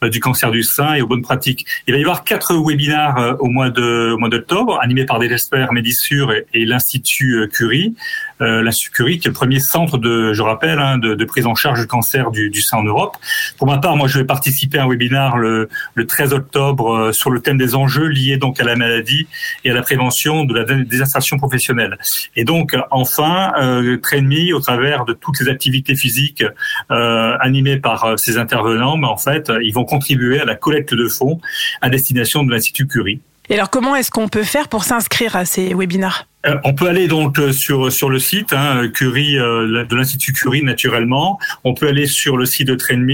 du 0.01 0.21
cancer 0.21 0.49
du 0.49 0.63
sein 0.63 0.93
et 0.93 1.01
aux 1.01 1.07
bonnes 1.07 1.21
pratiques. 1.21 1.65
Il 1.87 1.93
va 1.93 1.99
y 1.99 2.03
avoir 2.03 2.23
quatre 2.23 2.55
webinaires 2.55 3.17
euh, 3.17 3.33
au 3.39 3.47
mois 3.47 3.69
de 3.69 4.13
au 4.13 4.17
mois 4.17 4.29
d'octobre, 4.29 4.79
animés 4.81 5.05
par 5.05 5.19
des 5.19 5.31
experts 5.31 5.73
Médissure 5.73 6.31
et, 6.31 6.65
l'Institut 6.65 7.49
Curie. 7.51 7.93
L'Institut 8.39 8.91
Curie, 8.91 9.19
qui 9.19 9.27
est 9.27 9.29
le 9.29 9.35
premier 9.35 9.59
centre 9.59 9.99
de, 9.99 10.33
je 10.33 10.41
rappelle, 10.41 10.79
hein, 10.79 10.97
de, 10.97 11.25
prise 11.25 11.45
en 11.45 11.53
charge 11.53 11.79
du 11.79 11.85
cancer 11.85 12.31
du, 12.31 12.61
sein 12.61 12.77
en 12.77 12.83
Europe. 12.83 13.17
Pour 13.59 13.67
ma 13.67 13.77
part, 13.77 13.95
moi, 13.95 14.07
je 14.07 14.17
vais 14.17 14.25
participer 14.25 14.79
à 14.79 14.85
un 14.85 14.89
webinaire 14.89 15.37
le, 15.37 15.69
le 15.93 16.07
13 16.07 16.33
octobre 16.33 17.11
sur 17.11 17.29
le 17.29 17.39
thème 17.39 17.59
des 17.59 17.75
enjeux 17.75 18.07
liés 18.07 18.37
donc 18.37 18.59
à 18.59 18.63
la 18.63 18.75
maladie 18.75 19.27
et 19.63 19.69
à 19.69 19.75
la 19.75 19.80
la 19.81 19.85
prévention 19.85 20.45
de 20.45 20.53
la 20.53 20.63
désinsertion 20.63 21.37
professionnelle. 21.37 21.97
Et 22.35 22.43
donc, 22.43 22.77
enfin, 22.91 23.51
euh, 23.59 23.97
Train 23.97 24.21
Me, 24.21 24.53
au 24.53 24.59
travers 24.59 25.05
de 25.05 25.13
toutes 25.13 25.39
les 25.39 25.49
activités 25.49 25.95
physiques 25.95 26.43
euh, 26.91 27.35
animées 27.39 27.77
par 27.77 28.05
euh, 28.05 28.17
ces 28.17 28.37
intervenants, 28.37 28.97
mais 28.97 29.07
en 29.07 29.17
fait, 29.17 29.49
euh, 29.49 29.63
ils 29.63 29.73
vont 29.73 29.85
contribuer 29.85 30.39
à 30.39 30.45
la 30.45 30.55
collecte 30.55 30.93
de 30.93 31.07
fonds 31.07 31.39
à 31.81 31.89
destination 31.89 32.43
de 32.43 32.51
l'Institut 32.51 32.87
Curie. 32.87 33.21
Et 33.49 33.55
alors, 33.55 33.71
comment 33.71 33.95
est-ce 33.95 34.11
qu'on 34.11 34.29
peut 34.29 34.43
faire 34.43 34.67
pour 34.67 34.83
s'inscrire 34.83 35.35
à 35.35 35.45
ces 35.45 35.73
webinars? 35.73 36.27
Euh, 36.45 36.55
on 36.63 36.73
peut 36.73 36.87
aller 36.87 37.07
donc 37.07 37.37
euh, 37.37 37.51
sur 37.51 37.91
sur 37.91 38.09
le 38.09 38.17
site 38.17 38.53
hein, 38.53 38.87
Curie 38.89 39.37
euh, 39.37 39.85
de 39.85 39.95
l'Institut 39.95 40.33
Curie 40.33 40.63
naturellement. 40.63 41.39
On 41.63 41.73
peut 41.73 41.87
aller 41.87 42.07
sur 42.07 42.37
le 42.37 42.45
site 42.45 42.67
de 42.67 42.75
Trainme. 42.75 43.09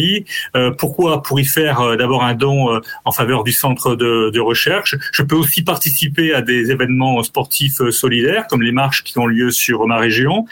Euh, 0.55 0.71
pourquoi 0.71 1.23
Pour 1.23 1.39
y 1.39 1.45
faire 1.45 1.97
d'abord 1.97 2.23
un 2.23 2.35
don 2.35 2.81
en 3.05 3.11
faveur 3.11 3.43
du 3.43 3.51
centre 3.51 3.95
de, 3.95 4.29
de 4.29 4.39
recherche? 4.39 4.95
Je 5.11 5.23
peux 5.23 5.35
aussi 5.35 5.63
participer 5.63 6.33
à 6.33 6.41
des 6.41 6.71
événements 6.71 7.21
sportifs 7.23 7.81
solidaires 7.89 8.45
comme 8.47 8.61
les 8.61 8.71
marches 8.71 9.03
qui 9.03 9.17
ont 9.17 9.27
lieu 9.27 9.51
sur 9.51 9.87
ma 9.87 9.97
région. 9.97 10.45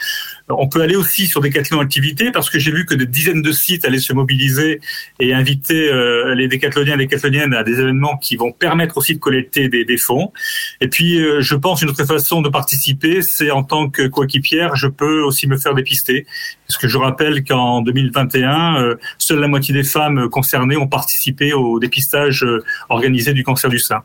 On 0.48 0.68
peut 0.68 0.80
aller 0.80 0.94
aussi 0.94 1.26
sur 1.26 1.40
des 1.40 1.48
décathlons 1.48 1.80
activités 1.80 2.30
parce 2.30 2.50
que 2.50 2.58
j'ai 2.58 2.70
vu 2.70 2.86
que 2.86 2.94
des 2.94 3.06
dizaines 3.06 3.42
de 3.42 3.52
sites 3.52 3.84
allaient 3.84 3.98
se 3.98 4.12
mobiliser 4.12 4.80
et 5.18 5.34
inviter 5.34 5.90
les 6.34 6.48
décathloniens 6.48 6.94
et 6.94 6.98
les 6.98 7.06
décathloniennes 7.06 7.54
à 7.54 7.64
des 7.64 7.80
événements 7.80 8.16
qui 8.16 8.36
vont 8.36 8.52
permettre 8.52 8.96
aussi 8.96 9.14
de 9.14 9.18
collecter 9.18 9.68
des, 9.68 9.84
des 9.84 9.96
fonds. 9.96 10.32
Et 10.80 10.88
puis, 10.88 11.18
je 11.40 11.54
pense 11.54 11.82
une 11.82 11.90
autre 11.90 12.04
façon 12.04 12.42
de 12.42 12.48
participer, 12.48 12.65
c'est 12.70 13.50
en 13.50 13.62
tant 13.62 13.88
que 13.88 14.06
coéquipière, 14.06 14.76
je 14.76 14.86
peux 14.88 15.22
aussi 15.22 15.46
me 15.46 15.56
faire 15.56 15.74
dépister. 15.74 16.26
Parce 16.68 16.78
que 16.78 16.88
je 16.88 16.98
rappelle 16.98 17.44
qu'en 17.44 17.80
2021, 17.82 18.82
euh, 18.82 18.94
seule 19.18 19.38
la 19.40 19.48
moitié 19.48 19.72
des 19.74 19.84
femmes 19.84 20.28
concernées 20.28 20.76
ont 20.76 20.88
participé 20.88 21.52
au 21.52 21.78
dépistage 21.78 22.42
euh, 22.44 22.64
organisé 22.88 23.32
du 23.32 23.44
cancer 23.44 23.70
du 23.70 23.78
sein. 23.78 24.02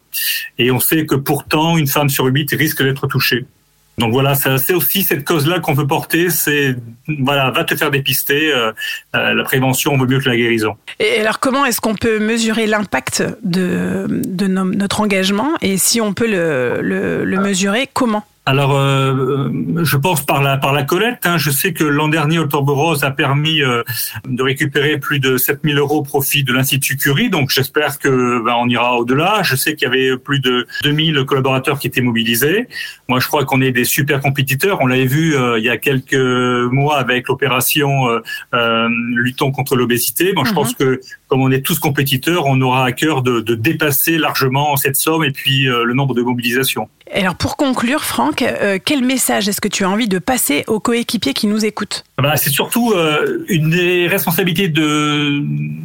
Et 0.58 0.72
on 0.72 0.80
sait 0.80 1.06
que 1.06 1.16
pourtant, 1.16 1.78
une 1.78 1.88
femme 1.88 2.10
sur 2.10 2.26
huit 2.26 2.50
risque 2.52 2.84
d'être 2.84 3.08
touchée. 3.08 3.46
Donc 3.98 4.14
voilà, 4.14 4.36
c'est 4.36 4.74
aussi 4.74 5.04
cette 5.04 5.26
cause-là 5.26 5.60
qu'on 5.60 5.74
veut 5.74 5.86
porter, 5.86 6.30
c'est 6.30 6.76
voilà, 7.20 7.52
va 7.52 7.66
te 7.66 7.76
faire 7.76 7.92
dépister. 7.92 8.52
euh, 8.52 8.72
la 9.14 9.44
prévention 9.44 9.98
vaut 9.98 10.08
mieux 10.08 10.20
que 10.20 10.30
la 10.30 10.38
guérison. 10.38 10.76
Et 11.00 11.20
alors, 11.20 11.40
comment 11.40 11.66
est-ce 11.66 11.82
qu'on 11.82 11.94
peut 11.96 12.18
mesurer 12.18 12.68
l'impact 12.68 13.22
de, 13.44 14.06
de 14.10 14.48
no- 14.48 14.64
notre 14.64 15.02
engagement? 15.02 15.50
Et 15.62 15.78
si 15.78 16.00
on 16.00 16.14
peut 16.14 16.26
le 16.28 17.38
mesurer, 17.42 17.90
comment? 17.94 18.26
Alors, 18.48 18.76
euh, 18.76 19.50
je 19.84 19.98
pense 19.98 20.26
par 20.26 20.42
la 20.42 20.58
par 20.58 20.74
la 20.74 20.82
collecte. 20.82 21.28
hein. 21.28 21.38
Je 21.38 21.52
sais 21.52 21.74
que 21.74 21.84
l'an 21.84 22.08
dernier, 22.08 22.40
Octobre 22.40 22.74
Rose 22.74 23.04
a 23.04 23.12
permis 23.12 23.62
euh, 23.62 23.84
de 24.28 24.42
récupérer 24.42 24.98
plus 24.98 25.20
de 25.20 25.38
7000 25.38 25.78
euros 25.78 26.00
au 26.00 26.02
profit 26.02 26.44
de 26.44 26.52
l'Institut 26.52 26.98
Curie. 26.98 27.30
Donc, 27.30 27.52
j'espère 27.52 28.00
que 28.00 28.44
ben, 28.44 28.56
on 28.58 28.68
ira 28.68 28.98
au-delà. 28.98 29.44
Je 29.44 29.56
sais 29.56 29.76
qu'il 29.76 29.88
y 29.88 29.92
avait 29.92 30.18
plus 30.18 30.40
de 30.40 30.66
2000 30.84 31.24
collaborateurs 31.26 31.78
qui 31.78 31.86
étaient 31.86 32.02
mobilisés. 32.02 32.68
Moi, 33.08 33.20
je 33.20 33.28
crois 33.28 33.46
qu'on 33.46 33.62
est 33.62 33.72
des 33.72 33.86
super 33.86 34.20
compétiteurs. 34.22 34.80
On 34.82 34.88
l'avait 34.88 35.06
vu 35.06 35.36
euh, 35.36 35.60
il 35.60 35.64
y 35.64 35.70
a 35.70 35.78
quelques 35.78 36.16
mois 36.16 36.98
avec 36.98 37.28
l'opération 37.28 38.10
euh, 38.10 38.22
euh, 38.56 38.88
luttons 39.18 39.52
contre 39.52 39.76
l'obésité. 39.76 40.34
Moi, 40.34 40.46
je 40.46 40.50
Mhm. 40.50 40.56
pense 40.56 40.74
que 40.74 41.00
comme 41.32 41.44
on 41.44 41.50
est 41.50 41.62
tous 41.62 41.80
compétiteurs, 41.80 42.46
on 42.46 42.60
aura 42.60 42.84
à 42.84 42.92
cœur 42.92 43.22
de, 43.22 43.40
dépasser 43.40 44.18
largement 44.18 44.76
cette 44.76 44.98
somme 44.98 45.24
et 45.24 45.32
puis 45.32 45.70
euh, 45.70 45.86
le 45.86 45.94
nombre 45.94 46.14
de 46.14 46.22
mobilisations. 46.22 46.90
Alors, 47.10 47.36
pour 47.36 47.56
conclure, 47.56 48.04
Franck, 48.04 48.42
euh, 48.42 48.80
quel 48.84 49.02
message 49.02 49.48
est-ce 49.48 49.62
que 49.62 49.70
tu 49.70 49.86
as 49.86 49.90
envie 49.90 50.10
de 50.10 50.20
passer 50.20 50.66
aux 50.68 50.82
coéquipiers 50.82 51.34
qui 51.34 51.48
nous 51.48 51.64
écoutent? 51.64 52.04
Bah, 52.22 52.38
c'est 52.38 52.52
surtout 52.52 52.94
euh, 52.94 53.44
une 53.48 53.72
des 53.72 54.08
responsabilités 54.08 54.68
de, 54.68 55.42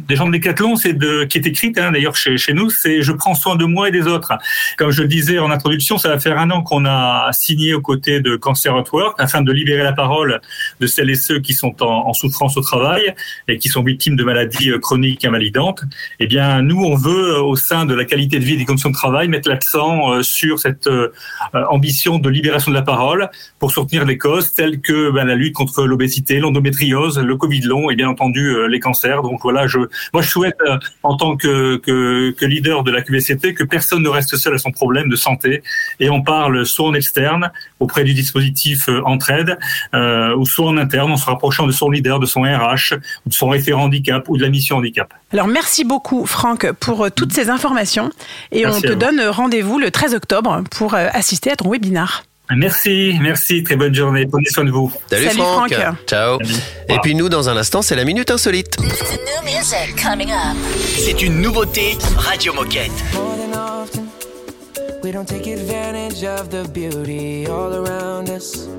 des 0.07 0.15
gens 0.15 0.27
de 0.27 0.33
Decathlon, 0.33 0.75
c'est 0.75 0.95
qui 1.27 1.37
est 1.39 1.47
écrite 1.47 1.79
hein, 1.79 1.91
d'ailleurs 1.91 2.15
chez, 2.15 2.37
nous, 2.53 2.69
c'est 2.69 3.01
je 3.01 3.11
prends 3.11 3.33
soin 3.33 3.55
de 3.55 3.65
moi 3.65 3.89
et 3.89 3.91
des 3.91 4.05
autres. 4.05 4.33
Comme 4.77 4.91
je 4.91 5.01
le 5.01 5.07
disais 5.07 5.39
en 5.39 5.49
introduction, 5.49 5.97
ça 5.97 6.09
va 6.09 6.19
faire 6.19 6.37
un 6.37 6.51
an 6.51 6.61
qu'on 6.61 6.85
a 6.85 7.29
signé 7.31 7.73
aux 7.73 7.81
côtés 7.81 8.19
de 8.19 8.35
Cancer 8.35 8.75
at 8.75 8.83
Work 8.93 9.15
afin 9.19 9.41
de 9.41 9.51
libérer 9.51 9.81
la 9.83 9.93
parole 9.93 10.39
de 10.79 10.87
celles 10.87 11.09
et 11.09 11.15
ceux 11.15 11.39
qui 11.39 11.53
sont 11.53 11.81
en, 11.81 12.13
souffrance 12.13 12.57
au 12.57 12.61
travail 12.61 13.13
et 13.47 13.57
qui 13.57 13.69
sont 13.69 13.83
victimes 13.83 14.15
de 14.15 14.23
maladies 14.23 14.71
euh, 14.71 14.79
chroniques 14.79 15.25
invalidantes. 15.25 15.81
Eh 16.19 16.27
bien, 16.27 16.61
nous, 16.61 16.83
on 16.83 16.95
veut 16.95 17.35
euh, 17.35 17.41
au 17.41 17.55
sein 17.55 17.85
de 17.85 17.95
la 17.95 18.05
qualité 18.05 18.39
de 18.39 18.43
vie 18.43 18.53
et 18.53 18.57
des 18.57 18.65
conditions 18.65 18.89
de 18.89 18.95
travail 18.95 19.27
mettre 19.27 19.49
l'accent 19.49 20.21
sur 20.21 20.59
cette 20.59 20.89
ambition 21.53 22.19
de 22.19 22.29
libération 22.29 22.71
de 22.71 22.75
la 22.75 22.81
parole 22.81 23.29
pour 23.59 23.71
soutenir 23.71 24.05
des 24.05 24.17
causes 24.17 24.53
telles 24.53 24.81
que 24.81 25.11
ben, 25.11 25.25
la 25.25 25.35
lutte 25.35 25.53
contre 25.53 25.85
l'obésité, 25.85 26.26
l'endométriose, 26.35 27.19
le 27.19 27.35
Covid 27.35 27.61
long 27.61 27.89
et 27.89 27.95
bien 27.95 28.09
entendu 28.09 28.49
euh, 28.49 28.67
les 28.67 28.79
cancers. 28.79 29.21
Donc 29.21 29.41
voilà, 29.43 29.67
je, 29.67 29.79
moi 30.13 30.21
je 30.21 30.29
souhaite 30.29 30.57
euh, 30.67 30.77
en 31.03 31.15
tant 31.15 31.37
que, 31.37 31.77
que, 31.77 32.31
que 32.31 32.45
leader 32.45 32.83
de 32.83 32.91
la 32.91 33.01
QVCT 33.01 33.53
que 33.53 33.63
personne 33.63 34.03
ne 34.03 34.09
reste 34.09 34.35
seul 34.37 34.53
à 34.53 34.57
son 34.57 34.71
problème 34.71 35.09
de 35.09 35.15
santé 35.15 35.63
et 35.99 36.09
on 36.09 36.21
parle 36.21 36.65
soit 36.65 36.87
en 36.87 36.93
externe 36.93 37.51
auprès 37.79 38.03
du 38.03 38.13
dispositif 38.13 38.89
euh, 38.89 39.01
Entraide 39.05 39.57
euh, 39.93 40.35
ou 40.35 40.45
soit 40.45 40.67
en 40.67 40.77
interne 40.77 41.11
en 41.11 41.17
se 41.17 41.25
rapprochant 41.25 41.65
de 41.67 41.71
son 41.71 41.89
leader, 41.89 42.19
de 42.19 42.25
son 42.25 42.41
RH, 42.41 42.95
ou 43.25 43.29
de 43.29 43.33
son 43.33 43.49
référent 43.49 43.83
handicap 43.83 44.27
ou 44.27 44.37
de 44.37 44.41
la 44.41 44.49
mission 44.49 44.77
handicap. 44.77 45.13
Alors, 45.31 45.47
merci 45.47 45.85
beaucoup, 45.85 46.25
Franck, 46.25 46.71
pour 46.73 47.09
toutes 47.11 47.33
ces 47.33 47.49
informations. 47.49 48.11
Et 48.51 48.63
Merci 48.63 48.85
on 48.85 48.89
te 48.89 48.93
donne 48.93 49.21
rendez-vous 49.21 49.79
le 49.79 49.91
13 49.91 50.15
octobre 50.15 50.63
pour 50.71 50.93
assister 50.93 51.51
à 51.51 51.55
ton 51.55 51.69
webinar. 51.71 52.23
Merci, 52.55 53.13
merci, 53.21 53.61
très 53.61 53.75
bonne 53.75 53.93
journée, 53.93 54.25
prenez 54.25 54.49
soin 54.49 54.63
de 54.63 54.71
vous. 54.71 54.91
Salut, 55.09 55.25
Salut, 55.25 55.37
Franck. 55.37 55.73
Franck. 55.73 55.97
Ciao. 56.07 56.39
Et 56.87 56.97
puis 57.03 57.13
nous, 57.13 57.27
dans 57.27 57.49
un 57.49 57.57
instant, 57.57 57.81
c'est 57.81 57.95
la 57.95 58.05
minute 58.05 58.31
insolite. 58.31 58.79
New 58.79 59.43
music 59.43 60.01
coming 60.01 60.31
up. 60.31 60.55
C'est 60.97 61.21
une 61.21 61.41
nouveauté 61.41 61.97
Radio 62.15 62.53
Moquette. 62.53 62.91
More 63.13 63.35
than 63.35 63.53
often, 63.53 64.07
we 65.03 65.11
don't 65.11 65.27
take 65.27 65.45
advantage 65.47 66.23
of 66.23 66.49
the 66.49 66.65
beauty 66.71 67.47
all 67.47 67.73
around 67.73 68.29
us. 68.29 68.69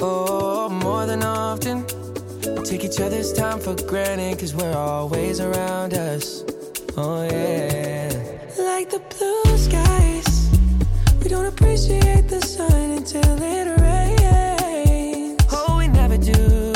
Oh, 0.00 0.68
more 0.70 1.04
than 1.04 1.24
often, 1.24 1.84
we 2.56 2.62
take 2.62 2.84
each 2.84 3.00
other's 3.00 3.32
time 3.32 3.58
for 3.58 3.74
granted 3.88 4.36
because 4.36 4.54
we're 4.54 4.76
always 4.76 5.40
around 5.40 5.94
us. 5.94 6.44
Oh, 6.96 7.24
yeah. 7.24 8.08
Like 8.56 8.88
the 8.90 9.00
blue 9.18 9.52
we 9.52 10.09
don't 11.30 11.46
appreciate 11.46 12.26
the 12.26 12.40
sun 12.40 12.90
until 12.90 13.40
it 13.40 13.80
rains. 13.80 15.38
Oh, 15.52 15.76
we 15.78 15.86
never 15.86 16.18
do. 16.18 16.72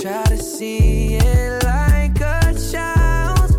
Try 0.00 0.24
to 0.24 0.38
see 0.38 1.16
it 1.16 1.62
like 1.64 2.18
a 2.18 2.54
child. 2.72 3.50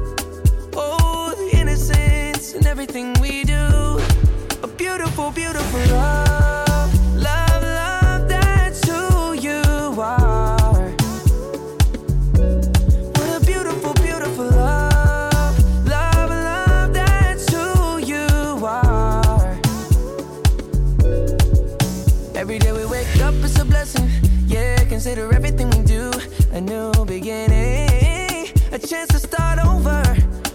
Oh, 0.75 1.36
the 1.38 1.58
innocence 1.60 2.56
everything 2.65 3.13
we 3.21 3.43
do. 3.43 3.99
A 4.63 4.67
beautiful, 4.77 5.30
beautiful 5.30 5.80
love. 5.95 6.30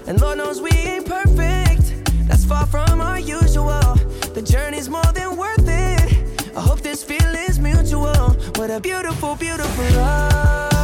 And 0.06 0.20
Lord 0.20 0.38
knows 0.38 0.60
we 0.60 0.70
ain't 0.70 1.04
perfect. 1.04 1.92
That's 2.28 2.44
far 2.44 2.66
from 2.66 3.00
our 3.00 3.18
usual. 3.18 3.94
The 4.34 4.42
journey's 4.42 4.88
more 4.88 5.10
than 5.12 5.36
worth 5.36 5.66
it. 5.66 6.56
I 6.56 6.60
hope 6.60 6.80
this 6.80 7.02
feeling's 7.02 7.58
mutual. 7.58 8.30
What 8.54 8.70
a 8.70 8.78
beautiful, 8.80 9.34
beautiful 9.34 9.84
love. 9.96 10.75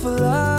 for 0.00 0.10
love. 0.10 0.57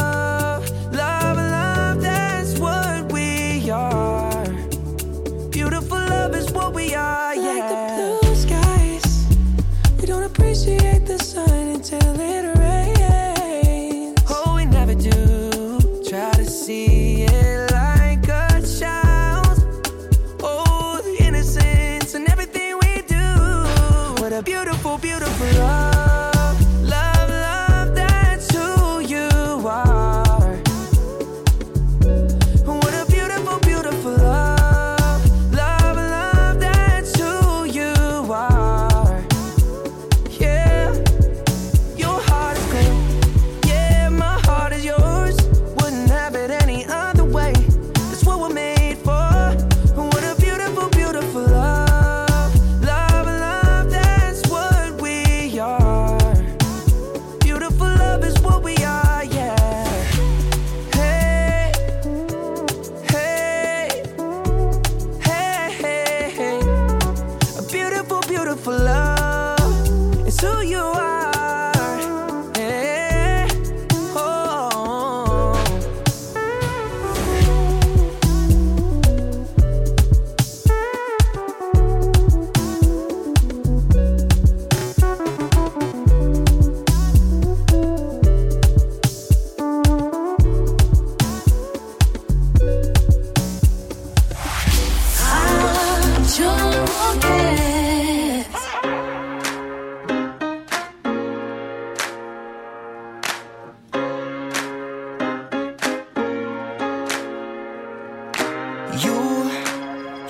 You, 108.97 109.49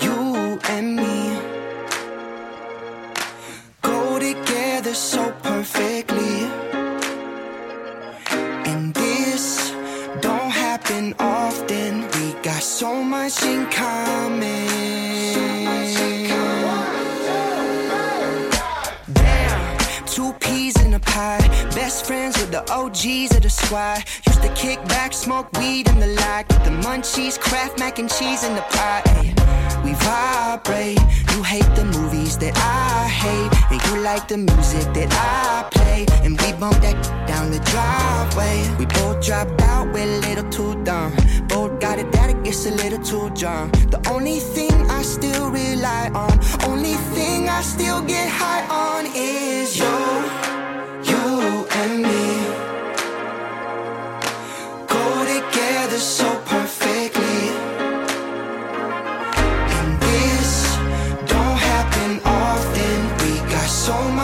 you 0.00 0.58
and 0.68 0.94
me 0.96 1.38
go 3.80 4.18
together 4.18 4.94
so 4.94 5.32
perfectly. 5.42 6.44
And 8.66 8.94
this 8.94 9.70
don't 10.20 10.50
happen 10.50 11.14
often. 11.18 12.02
We 12.12 12.34
got 12.42 12.62
so 12.62 13.02
much 13.02 13.42
in 13.42 13.66
common. 13.70 14.68
Damn, 19.14 20.04
two 20.06 20.32
peas 20.34 20.76
in 20.84 20.94
a 20.94 21.00
pie. 21.00 21.48
Best 21.74 22.04
friends 22.06 22.38
with 22.38 22.52
the 22.52 22.62
OGs 22.70 23.34
of 23.36 23.42
the 23.42 23.50
squad. 23.50 24.04
Used 24.26 24.42
to 24.42 24.52
kick 24.54 24.78
back, 24.86 25.12
smoke 25.14 25.50
weed 25.58 25.88
and 25.88 26.00
the 26.02 26.08
like 26.08 26.46
munchies, 26.90 27.38
craft 27.38 27.78
mac 27.78 28.00
and 28.00 28.10
cheese 28.10 28.42
in 28.42 28.52
the 28.56 28.62
pot. 28.74 29.02
We 29.84 29.92
vibrate. 29.94 30.98
You 31.32 31.42
hate 31.44 31.70
the 31.76 31.84
movies 31.84 32.36
that 32.38 32.54
I 32.56 33.08
hate, 33.22 33.52
and 33.70 33.80
you 33.86 34.02
like 34.02 34.26
the 34.26 34.38
music 34.38 34.86
that 34.96 35.10
I 35.12 35.68
play. 35.70 36.06
And 36.24 36.32
we 36.40 36.52
bump 36.58 36.78
that 36.86 36.98
down 37.28 37.52
the 37.52 37.60
driveway. 37.72 38.56
We 38.78 38.86
both 38.86 39.24
drop 39.24 39.48
out, 39.72 39.86
we're 39.92 40.12
a 40.16 40.20
little 40.26 40.48
too 40.50 40.72
dumb. 40.82 41.12
Both 41.46 41.80
got 41.80 42.00
it 42.00 42.10
that 42.12 42.28
it 42.30 42.42
gets 42.42 42.66
a 42.66 42.72
little 42.82 43.02
too 43.10 43.30
drunk. 43.40 43.68
The 43.94 44.00
only 44.10 44.40
thing 44.40 44.74
I 44.90 45.02
still 45.02 45.48
rely 45.50 46.10
on, 46.24 46.34
only 46.68 46.96
thing 47.14 47.48
I 47.48 47.62
still 47.62 48.00
get 48.02 48.28
high 48.28 48.64
on 48.86 49.02
is 49.14 49.78
you, 49.78 49.98
you 51.10 51.66
and 51.80 52.02
me. 52.08 52.26
Go 54.94 55.04
together 55.34 55.98
so 55.98 56.39
so 63.90 64.08
much 64.12 64.19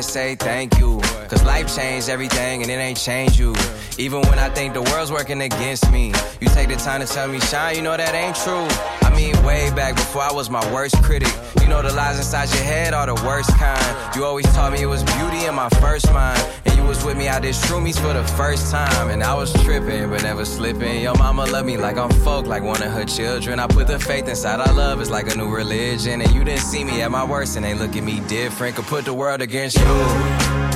gotta 0.00 0.12
say 0.12 0.34
thank 0.34 0.78
you. 0.78 0.98
Cause 1.28 1.44
life 1.44 1.74
changed 1.74 2.08
everything 2.08 2.62
and 2.62 2.70
it 2.70 2.74
ain't 2.74 2.98
changed 2.98 3.38
you. 3.38 3.54
Even 3.98 4.22
when 4.22 4.38
I 4.38 4.48
think 4.48 4.72
the 4.72 4.82
world's 4.82 5.12
working 5.12 5.42
against 5.42 5.90
me, 5.92 6.12
you 6.40 6.48
take 6.48 6.68
the 6.68 6.76
time 6.76 7.00
to 7.00 7.06
tell 7.06 7.28
me, 7.28 7.38
Shine, 7.40 7.76
you 7.76 7.82
know 7.82 7.96
that 7.96 8.14
ain't 8.14 8.36
true. 8.36 8.66
I 9.06 9.14
mean, 9.14 9.34
way 9.44 9.70
back 9.74 9.94
before 9.94 10.22
I 10.22 10.32
was 10.32 10.48
my 10.48 10.64
worst 10.72 10.96
critic. 11.02 11.32
You 11.60 11.68
know 11.68 11.82
the 11.82 11.92
lies 11.92 12.16
inside 12.16 12.48
your 12.54 12.64
head 12.64 12.94
are 12.94 13.06
the 13.06 13.14
worst 13.26 13.50
kind. 13.58 14.16
You 14.16 14.24
always 14.24 14.46
taught 14.54 14.72
me 14.72 14.82
it 14.82 14.86
was 14.86 15.02
beauty 15.04 15.44
in 15.44 15.54
my 15.54 15.68
first 15.80 16.10
mind. 16.12 16.40
And 16.64 16.76
you 16.76 16.84
was 16.84 17.04
with 17.04 17.16
me 17.16 17.28
out 17.28 17.42
this 17.42 17.60
shroomies 17.66 17.98
for 18.00 18.12
the 18.14 18.24
first 18.24 18.70
time. 18.70 19.10
And 19.10 19.22
I 19.22 19.34
was 19.34 19.52
tripping, 19.64 20.08
but 20.08 20.22
never 20.22 20.44
slipping. 20.44 21.02
Your 21.02 21.14
mama 21.16 21.44
love 21.46 21.66
me 21.66 21.76
like 21.76 21.96
I'm 21.96 22.10
folk, 22.24 22.46
like 22.46 22.62
one 22.62 22.82
of 22.82 22.90
her 22.90 23.04
children. 23.04 23.60
I 23.60 23.66
put 23.66 23.86
the 23.86 23.98
faith 23.98 24.28
inside 24.28 24.60
our 24.60 24.74
love, 24.74 25.00
it's 25.00 25.10
like 25.10 25.32
a 25.32 25.36
new 25.36 25.48
religion. 25.54 26.22
And 26.22 26.32
you 26.32 26.42
didn't 26.44 26.62
see 26.62 26.84
me 26.84 27.02
at 27.02 27.10
my 27.10 27.24
worst, 27.24 27.56
and 27.56 27.64
they 27.64 27.74
look 27.74 27.94
at 27.96 28.02
me 28.02 28.20
different. 28.28 28.76
Could 28.76 28.86
put 28.86 29.04
the 29.04 29.14
world 29.14 29.42
against 29.42 29.78
you. 29.78 29.89
And 29.90 30.69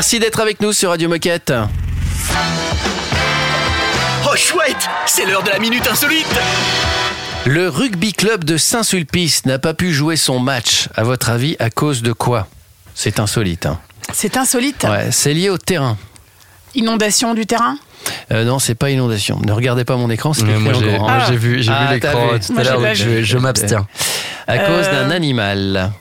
Merci 0.00 0.18
d'être 0.18 0.40
avec 0.40 0.62
nous 0.62 0.72
sur 0.72 0.88
Radio 0.88 1.10
Moquette. 1.10 1.52
Oh 4.24 4.34
chouette, 4.34 4.88
c'est 5.04 5.26
l'heure 5.26 5.42
de 5.42 5.50
la 5.50 5.58
minute 5.58 5.86
insolite. 5.86 6.24
Le 7.44 7.68
rugby 7.68 8.14
club 8.14 8.44
de 8.44 8.56
Saint-Sulpice 8.56 9.44
n'a 9.44 9.58
pas 9.58 9.74
pu 9.74 9.92
jouer 9.92 10.16
son 10.16 10.38
match. 10.38 10.88
À 10.96 11.02
votre 11.02 11.28
avis, 11.28 11.54
à 11.58 11.68
cause 11.68 12.00
de 12.00 12.14
quoi? 12.14 12.46
C'est 12.94 13.20
insolite. 13.20 13.66
hein. 13.66 13.78
C'est 14.14 14.38
insolite. 14.38 14.84
Ouais, 14.88 15.08
c'est 15.10 15.34
lié 15.34 15.50
au 15.50 15.58
terrain. 15.58 15.98
Inondation 16.74 17.34
du 17.34 17.44
terrain? 17.44 17.76
Euh, 18.32 18.44
non, 18.44 18.58
c'est 18.58 18.74
pas 18.74 18.88
inondation. 18.88 19.38
Ne 19.44 19.52
regardez 19.52 19.84
pas 19.84 19.96
mon 19.96 20.08
écran, 20.08 20.32
c'est 20.32 20.44
écrit 20.44 20.54
moi, 20.60 20.72
en 20.72 20.80
j'ai- 20.80 21.26
j'ai 21.32 21.36
vu- 21.36 21.62
j'ai 21.62 21.72
vu 21.72 21.76
Ah, 21.78 21.92
l'écran 21.92 22.28
tout 22.46 22.54
à 22.58 22.62
l'heure, 22.64 22.94
je- 22.94 23.22
je 23.22 23.36
m'abstiens. 23.36 23.86
À 24.46 24.56
cause 24.60 24.86
Euh, 24.86 25.04
d'un 25.04 25.10
animal. 25.10 25.92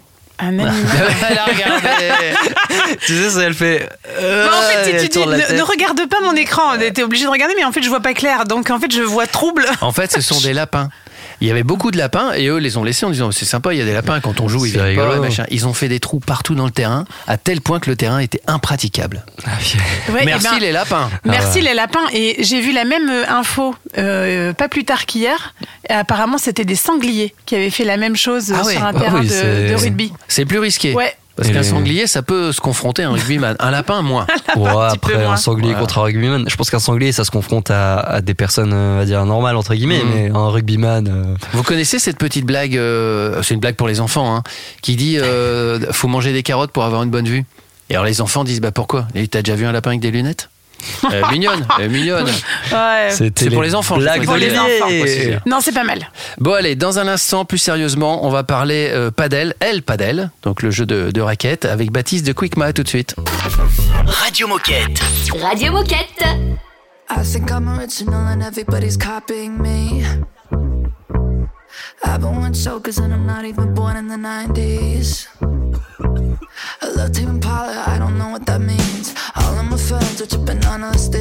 Un 0.41 0.47
animal. 0.47 0.73
Elle 1.29 1.37
a 1.37 1.43
regardé. 1.45 2.97
tu 3.05 3.13
sais, 3.15 3.29
ça, 3.29 3.41
elle 3.43 3.53
fait. 3.53 3.89
euh, 4.19 4.47
Bah, 4.47 4.53
en 4.57 4.61
fait, 4.61 4.91
elle 4.91 5.01
tu 5.01 5.09
dis, 5.09 5.19
ne, 5.19 5.57
ne 5.57 5.61
regarde 5.63 5.99
pas 6.07 6.21
mon 6.21 6.33
écran. 6.35 6.77
T'es 6.77 7.03
obligé 7.03 7.25
de 7.25 7.29
regarder, 7.29 7.53
mais 7.57 7.65
en 7.65 7.71
fait, 7.73 7.81
je 7.83 7.89
vois 7.89 7.99
pas 7.99 8.13
clair. 8.13 8.45
Donc, 8.45 8.69
en 8.69 8.79
fait, 8.79 8.91
je 8.93 9.01
vois 9.01 9.27
trouble. 9.27 9.65
En 9.81 9.91
fait, 9.91 10.11
ce 10.11 10.21
sont 10.21 10.39
des 10.43 10.53
lapins. 10.53 10.89
Il 11.41 11.47
y 11.47 11.51
avait 11.51 11.63
beaucoup 11.63 11.91
de 11.91 11.97
lapins 11.97 12.33
et 12.33 12.47
eux 12.47 12.57
les 12.57 12.75
ont 12.77 12.83
laissés 12.83 13.05
en 13.05 13.09
disant 13.11 13.31
c'est 13.31 13.45
sympa, 13.45 13.73
il 13.73 13.79
y 13.79 13.81
a 13.81 13.85
des 13.85 13.93
lapins 13.93 14.19
quand 14.19 14.39
on 14.41 14.47
joue, 14.47 14.65
ils 14.65 14.71
C'est 14.73 14.77
viennent 14.83 14.95
pas, 14.97 15.03
rigolo. 15.09 15.21
machin. 15.21 15.45
Ils 15.49 15.67
ont 15.67 15.73
fait 15.73 15.87
des 15.87 15.99
trous 15.99 16.19
partout 16.19 16.55
dans 16.55 16.65
le 16.65 16.71
terrain 16.71 17.05
à 17.27 17.37
tel 17.37 17.61
point 17.61 17.79
que 17.79 17.89
le 17.89 17.95
terrain 17.95 18.19
était 18.19 18.41
impraticable. 18.47 19.23
Ouais, 20.09 20.25
Merci 20.25 20.47
eh 20.49 20.53
ben, 20.55 20.59
les 20.59 20.71
lapins. 20.71 21.09
Merci 21.23 21.59
Ah. 21.59 21.63
les 21.63 21.73
lapins. 21.73 22.05
Et 22.13 22.43
j'ai 22.43 22.59
vu 22.61 22.71
la 22.73 22.83
même 22.85 23.09
euh, 23.09 23.23
info 23.29 23.75
euh, 23.97 24.53
pas 24.53 24.67
plus 24.67 24.83
tard 24.85 25.05
qu'hier. 25.05 25.53
Et 25.89 25.93
apparemment, 25.93 26.37
c'était 26.37 26.65
des 26.65 26.75
sangliers 26.75 27.33
qui 27.45 27.55
avaient 27.55 27.69
fait 27.69 27.85
la 27.85 27.97
même 27.97 28.15
chose 28.15 28.51
euh, 28.51 28.55
Ah 28.59 28.65
ouais. 28.65 28.73
sur 28.73 28.83
un 28.83 28.93
terrain 28.93 29.21
oui, 29.21 29.27
de, 29.27 29.75
rugby. 29.75 30.11
C'est 30.27 30.45
plus 30.45 30.59
risqué. 30.59 30.93
Ouais. 30.93 31.13
Parce 31.39 31.51
qu'un 31.53 31.63
sanglier, 31.63 32.05
ça 32.07 32.21
peut 32.21 32.51
se 32.51 32.59
confronter 32.61 33.03
à 33.03 33.09
un 33.09 33.11
rugbyman. 33.13 33.55
Un 33.59 33.71
lapin, 33.71 34.01
moins. 34.01 34.25
Ouais, 34.57 34.67
un 34.69 34.79
après, 34.89 35.23
un 35.23 35.35
sanglier 35.37 35.67
Voilà. 35.69 35.79
contre 35.79 35.97
un 35.99 36.03
rugbyman. 36.03 36.45
Je 36.49 36.55
pense 36.55 36.69
qu'un 36.69 36.79
sanglier, 36.79 37.11
ça 37.11 37.23
se 37.23 37.31
confronte 37.31 37.71
à, 37.71 37.97
à 37.99 38.21
des 38.21 38.33
personnes, 38.33 38.73
euh, 38.73 38.95
on 38.95 38.97
va 38.99 39.05
dire, 39.05 39.25
normales, 39.25 39.55
entre 39.55 39.73
guillemets, 39.75 40.03
Mhm. 40.03 40.11
mais 40.13 40.31
un 40.33 40.49
rugbyman. 40.49 41.07
euh, 41.07 41.35
Vous 41.53 41.63
connaissez 41.63 41.97
cette 41.99 42.17
petite 42.17 42.45
blague, 42.45 42.75
euh, 42.77 43.41
c'est 43.43 43.53
une 43.53 43.59
blague 43.59 43.75
pour 43.75 43.87
les 43.87 43.99
enfants, 44.01 44.35
hein, 44.35 44.43
qui 44.81 44.95
dit 44.95 45.17
euh, 45.17 45.79
faut 45.91 46.07
manger 46.07 46.33
des 46.33 46.43
carottes 46.43 46.71
pour 46.71 46.83
avoir 46.83 47.03
une 47.03 47.09
bonne 47.09 47.27
vue. 47.27 47.45
Et 47.89 47.95
alors 47.95 48.05
les 48.05 48.21
enfants 48.21 48.43
disent 48.43 48.61
bah 48.61 48.71
pourquoi? 48.71 49.07
Et 49.15 49.27
t'as 49.27 49.41
déjà 49.41 49.55
vu 49.55 49.65
un 49.65 49.71
lapin 49.71 49.91
avec 49.91 50.01
des 50.01 50.11
lunettes? 50.11 50.49
Euh, 51.05 51.21
Mignonne, 51.31 51.65
euh, 51.79 51.89
mignonne. 51.89 52.27
Ouais. 52.71 53.09
C'est 53.11 53.49
pour 53.49 53.63
les 53.63 53.73
enfants. 53.75 53.97
blagues. 53.97 54.25
Pour 54.25 54.35
les. 54.37 54.51
Non, 55.45 55.59
c'est 55.61 55.71
pas 55.71 55.83
mal. 55.83 56.09
Bon 56.39 56.53
allez, 56.53 56.75
dans 56.75 56.99
un 56.99 57.07
instant, 57.07 57.45
plus 57.45 57.57
sérieusement, 57.57 58.25
on 58.25 58.29
va 58.29 58.43
parler 58.43 58.89
euh, 58.91 59.11
padel, 59.11 59.55
elle 59.59 59.81
padel, 59.81 60.29
donc 60.43 60.61
le 60.61 60.71
jeu 60.71 60.85
de, 60.85 61.11
de 61.11 61.21
raquettes, 61.21 61.65
avec 61.65 61.91
Baptiste 61.91 62.25
de 62.25 62.33
Quickma 62.33 62.73
tout 62.73 62.83
de 62.83 62.87
suite. 62.87 63.15
Radio 64.05 64.47
Moquette. 64.47 65.01
Radio 65.41 65.71
Moquette. 65.71 66.23
I 67.11 67.23
think 67.23 67.49
I'm 67.49 67.67
original 67.67 68.27
and 68.27 68.41
everybody's 68.41 68.97
copying 68.97 69.57
me. 69.59 70.03
I've 72.03 72.21
been 72.21 72.35
one 72.35 72.53
chokers 72.53 72.97
and 72.97 73.13
I'm 73.13 73.25
not 73.25 73.45
even 73.45 73.73
born 73.73 73.97
in 73.97 74.07
the 74.07 74.15
90s. 74.15 75.27
I 76.81 76.87
love 76.89 77.11
Tame 77.11 77.29
Impala, 77.29 77.83
I 77.87 77.97
don't 77.97 78.17
know 78.17 78.29
what 78.29 78.45
that 78.45 78.61
means. 78.61 79.15
All 79.35 79.57
of 79.57 79.65
my 79.65 79.77
friends 79.77 80.21
are 80.21 80.27
tripping 80.27 80.63
on 80.65 80.81
LSD. 80.81 81.17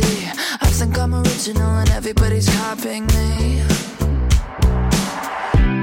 I 0.61 0.67
think 0.79 0.99
I'm 0.99 1.15
original 1.15 1.71
and 1.83 1.91
everybody's 1.91 2.49
copying 2.57 3.07
me. 3.07 3.63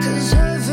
Cause 0.02 0.34
everybody 0.34 0.65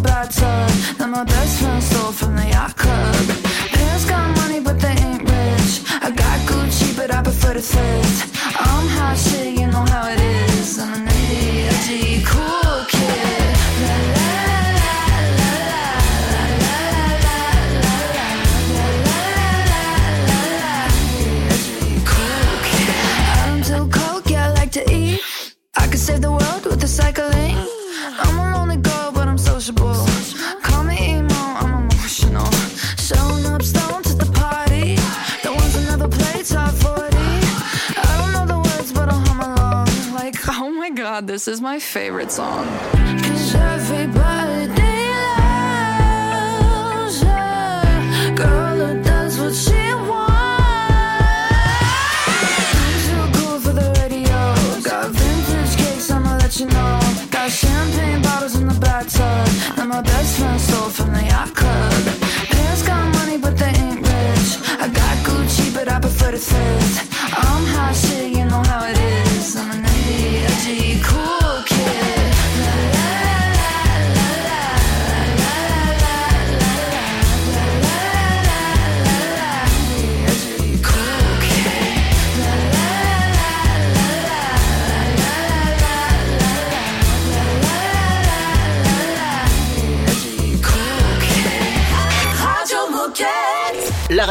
in 0.00 0.06
the 0.06 0.94
that 0.98 1.08
my 1.08 1.24
best 1.24 1.58
friend 1.60 1.82
stole 1.82 2.12
from 2.12 2.36
the 2.36 2.46
yacht 2.48 2.76
club. 2.76 3.26
Parents 3.72 4.04
got 4.08 4.36
money, 4.36 4.60
but 4.60 4.78
they 4.80 4.94
ain't 5.06 5.22
rich. 5.22 5.82
I 6.00 6.10
got 6.10 6.40
Gucci, 6.48 6.96
but 6.96 7.12
I 7.12 7.22
prefer 7.22 7.54
to 7.54 7.60
thrift. 7.60 8.34
I'm 8.58 8.88
hot 8.96 9.16
shit, 9.18 9.58
you 9.58 9.66
know 9.66 9.84
how 9.92 10.08
it 10.08 10.20
is. 10.20 10.78
I'm 10.78 10.94
an 10.94 11.08
edgy, 11.08 12.22
cool 12.24 12.84
kid. 12.88 13.56
La 13.84 13.96
la 14.16 14.32
la 14.80 14.94
la 15.40 15.52
la 15.72 15.84
la 16.64 16.76
la 16.90 17.36
la 20.60 20.74
cool 22.10 22.52
kid. 22.68 22.88
I 23.32 23.42
don't 23.46 23.64
do 23.70 23.78
coke, 23.98 24.30
yeah, 24.30 24.48
I 24.48 24.50
like 24.52 24.72
to 24.72 24.82
eat. 24.92 25.20
I 25.76 25.86
could 25.88 26.00
save 26.00 26.20
the 26.22 26.30
world 26.30 26.64
with 26.64 26.80
the 26.80 26.88
cycling. 26.88 27.56
I'm 28.22 28.38
a 28.38 28.49
champagne 57.50 58.22
bottles 58.22 58.54
in 58.54 58.68
the 58.68 58.74
bathtub 58.74 59.46
that 59.76 59.86
my 59.88 60.00
best 60.02 60.38
friend 60.38 60.60
stole 60.60 60.88
from 60.88 61.12
the 61.12 61.24
yacht 61.24 61.54
club. 61.54 62.04
Got 62.86 63.12
money, 63.14 63.36
but 63.36 63.58
they 63.58 63.72
ain't 63.84 64.00
rich. 64.00 64.48
I 64.80 64.88
got 64.88 65.16
Gucci, 65.26 65.74
but 65.74 65.88
I 65.88 66.00
prefer 66.00 66.30
to 66.30 66.38
thrift. 66.38 67.09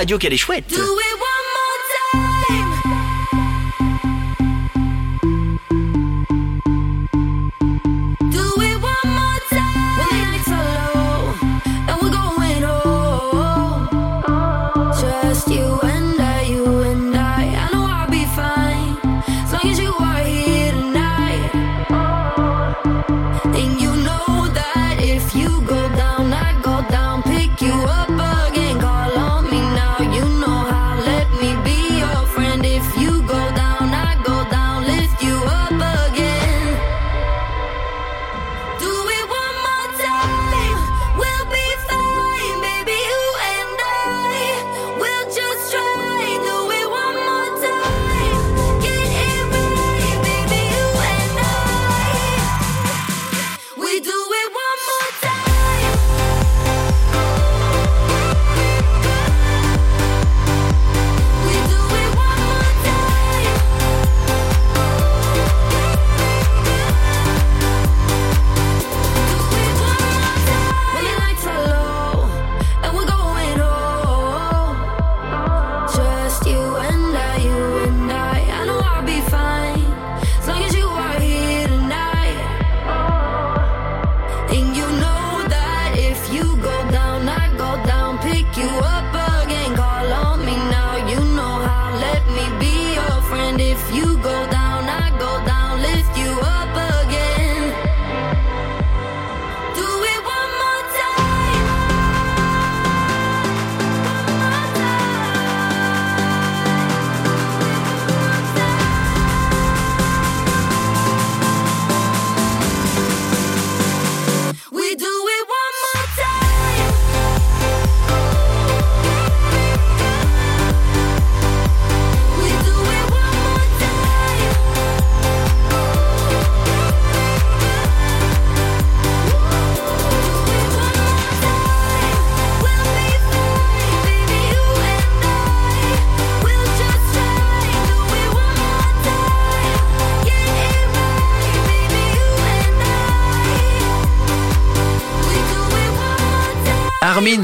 Radio 0.09 0.17
qu'elle 0.17 0.33
est 0.33 0.37
chouette. 0.37 0.73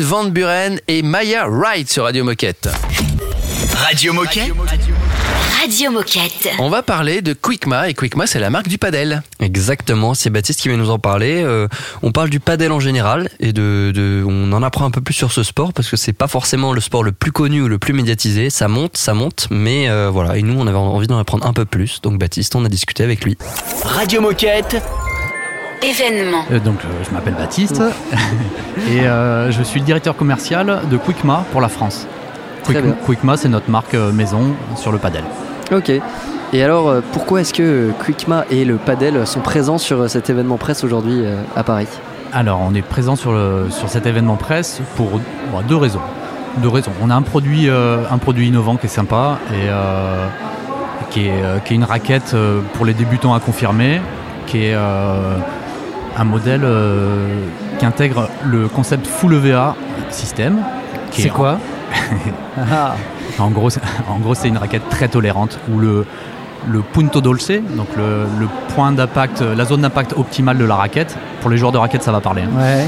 Van 0.05 0.25
Buren 0.25 0.79
et 0.87 1.01
Maya 1.01 1.47
Wright 1.49 1.89
sur 1.91 2.03
Radio 2.03 2.23
Moquette. 2.23 2.69
Radio 3.75 4.13
Moquette. 4.13 4.51
Radio 5.59 5.89
Moquette. 5.89 6.49
On 6.59 6.69
va 6.69 6.83
parler 6.83 7.23
de 7.23 7.33
Quickma 7.33 7.89
et 7.89 7.95
Quickma 7.95 8.27
c'est 8.27 8.37
la 8.39 8.51
marque 8.51 8.67
du 8.67 8.77
padel. 8.77 9.23
Exactement, 9.39 10.13
c'est 10.13 10.29
Baptiste 10.29 10.61
qui 10.61 10.69
va 10.69 10.75
nous 10.75 10.91
en 10.91 10.99
parler. 10.99 11.41
Euh, 11.43 11.67
on 12.03 12.11
parle 12.11 12.29
du 12.29 12.39
padel 12.39 12.71
en 12.71 12.79
général 12.79 13.29
et 13.39 13.51
de, 13.51 13.91
de- 13.95 14.23
on 14.27 14.51
en 14.53 14.61
apprend 14.61 14.85
un 14.85 14.91
peu 14.91 15.01
plus 15.01 15.15
sur 15.15 15.31
ce 15.31 15.41
sport 15.41 15.73
parce 15.73 15.89
que 15.89 15.97
c'est 15.97 16.13
pas 16.13 16.27
forcément 16.27 16.71
le 16.71 16.81
sport 16.81 17.03
le 17.03 17.11
plus 17.11 17.31
connu 17.31 17.63
ou 17.63 17.67
le 17.67 17.79
plus 17.79 17.93
médiatisé. 17.93 18.51
Ça 18.51 18.67
monte, 18.67 18.97
ça 18.97 19.15
monte, 19.15 19.47
mais 19.49 19.89
euh, 19.89 20.11
voilà. 20.11 20.37
Et 20.37 20.43
nous, 20.43 20.53
on 20.59 20.67
avait 20.67 20.77
envie 20.77 21.07
d'en 21.07 21.17
apprendre 21.17 21.47
un 21.47 21.53
peu 21.53 21.65
plus. 21.65 21.99
Donc 22.03 22.19
Baptiste, 22.19 22.55
on 22.55 22.63
a 22.63 22.69
discuté 22.69 23.03
avec 23.03 23.25
lui. 23.25 23.37
Radio 23.83 24.21
Moquette. 24.21 24.77
Événement. 25.81 26.43
Euh, 26.51 26.59
donc, 26.59 26.79
euh, 26.83 27.03
je 27.07 27.13
m'appelle 27.13 27.35
Baptiste 27.35 27.81
et 28.91 29.01
euh, 29.01 29.51
je 29.51 29.63
suis 29.63 29.79
le 29.79 29.85
directeur 29.85 30.15
commercial 30.15 30.81
de 30.89 30.97
Quickma 30.97 31.45
pour 31.51 31.61
la 31.61 31.69
France. 31.69 32.07
Quick-. 32.65 32.77
Quickma, 33.05 33.37
c'est 33.37 33.49
notre 33.49 33.69
marque 33.69 33.93
euh, 33.93 34.11
maison 34.11 34.55
sur 34.75 34.91
le 34.91 34.97
padel. 34.97 35.23
Ok. 35.71 35.91
Et 36.53 36.63
alors, 36.63 36.89
euh, 36.89 37.01
pourquoi 37.11 37.41
est-ce 37.41 37.53
que 37.53 37.91
Quickma 38.03 38.45
et 38.49 38.65
le 38.65 38.77
padel 38.77 39.25
sont 39.27 39.41
présents 39.41 39.77
sur 39.77 40.09
cet 40.09 40.29
événement 40.29 40.57
presse 40.57 40.83
aujourd'hui 40.83 41.21
euh, 41.23 41.35
à 41.55 41.63
Paris? 41.63 41.87
Alors, 42.33 42.61
on 42.67 42.73
est 42.73 42.81
présent 42.81 43.15
sur, 43.15 43.31
le, 43.31 43.67
sur 43.69 43.89
cet 43.89 44.05
événement 44.05 44.35
presse 44.35 44.81
pour 44.95 45.19
bon, 45.51 45.61
deux 45.67 45.75
raisons. 45.75 46.01
Deux 46.57 46.69
raisons. 46.69 46.91
On 47.01 47.09
a 47.09 47.15
un 47.15 47.21
produit, 47.21 47.69
euh, 47.69 48.03
un 48.09 48.17
produit 48.17 48.47
innovant 48.47 48.77
qui 48.77 48.85
est 48.85 48.89
sympa 48.89 49.39
et 49.51 49.67
euh, 49.69 50.27
qui, 51.09 51.27
est, 51.27 51.43
euh, 51.43 51.59
qui 51.59 51.73
est 51.73 51.75
une 51.75 51.83
raquette 51.83 52.33
euh, 52.33 52.61
pour 52.73 52.85
les 52.85 52.93
débutants 52.93 53.33
à 53.33 53.39
confirmer, 53.39 54.01
qui 54.47 54.65
est 54.65 54.73
euh, 54.75 55.37
un 56.17 56.23
modèle 56.23 56.61
euh, 56.63 57.27
qui 57.79 57.85
intègre 57.85 58.29
le 58.45 58.67
concept 58.67 59.05
Full 59.07 59.33
EVA 59.35 59.75
système. 60.09 60.57
C'est 61.11 61.27
est- 61.27 61.29
quoi 61.29 61.57
Ah. 62.57 62.95
En 63.39 63.49
gros, 63.49 63.69
c'est- 63.69 63.81
en 64.09 64.19
gros, 64.19 64.33
c'est 64.35 64.47
une 64.47 64.57
raquette 64.57 64.87
très 64.89 65.07
tolérante 65.07 65.59
où 65.71 65.77
le, 65.79 66.05
le 66.67 66.81
punto 66.81 67.19
dolce, 67.21 67.51
donc 67.75 67.87
le, 67.97 68.23
le 68.39 68.47
point 68.75 68.91
d'impact, 68.91 69.41
la 69.41 69.65
zone 69.65 69.81
d'impact 69.81 70.13
optimale 70.17 70.57
de 70.57 70.65
la 70.65 70.75
raquette, 70.75 71.17
pour 71.41 71.49
les 71.49 71.57
joueurs 71.57 71.71
de 71.73 71.77
raquette, 71.77 72.03
ça 72.03 72.11
va 72.11 72.21
parler, 72.21 72.43
hein, 72.43 72.57
Ouais. 72.57 72.85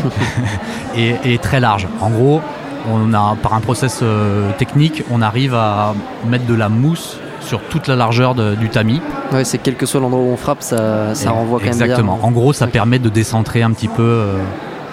est, 0.95 1.33
est 1.33 1.41
très 1.41 1.59
large. 1.59 1.87
En 2.01 2.09
gros, 2.09 2.41
on 2.89 3.13
a, 3.13 3.35
par 3.41 3.53
un 3.53 3.59
process 3.59 3.99
euh, 4.03 4.51
technique, 4.57 5.03
on 5.11 5.21
arrive 5.21 5.53
à 5.53 5.93
mettre 6.29 6.45
de 6.45 6.53
la 6.55 6.69
mousse 6.69 7.17
sur 7.47 7.61
toute 7.69 7.87
la 7.87 7.95
largeur 7.95 8.35
de- 8.35 8.55
du 8.55 8.69
tamis. 8.69 9.01
Ouais, 9.33 9.43
c'est 9.43 9.57
quel 9.57 9.75
que 9.75 9.85
soit 9.85 9.99
l'endroit 10.01 10.21
où 10.21 10.27
on 10.31 10.37
frappe, 10.37 10.61
ça, 10.61 11.15
ça 11.15 11.25
Et- 11.25 11.33
renvoie 11.33 11.59
quand 11.59 11.65
Exactement. 11.67 12.13
même 12.13 12.19
bien. 12.21 12.27
En 12.29 12.31
gros, 12.31 12.53
ça 12.53 12.67
permet 12.67 12.99
de 12.99 13.09
décentrer 13.09 13.61
un 13.63 13.71
petit 13.71 13.87
peu 13.87 14.03
euh, 14.03 14.33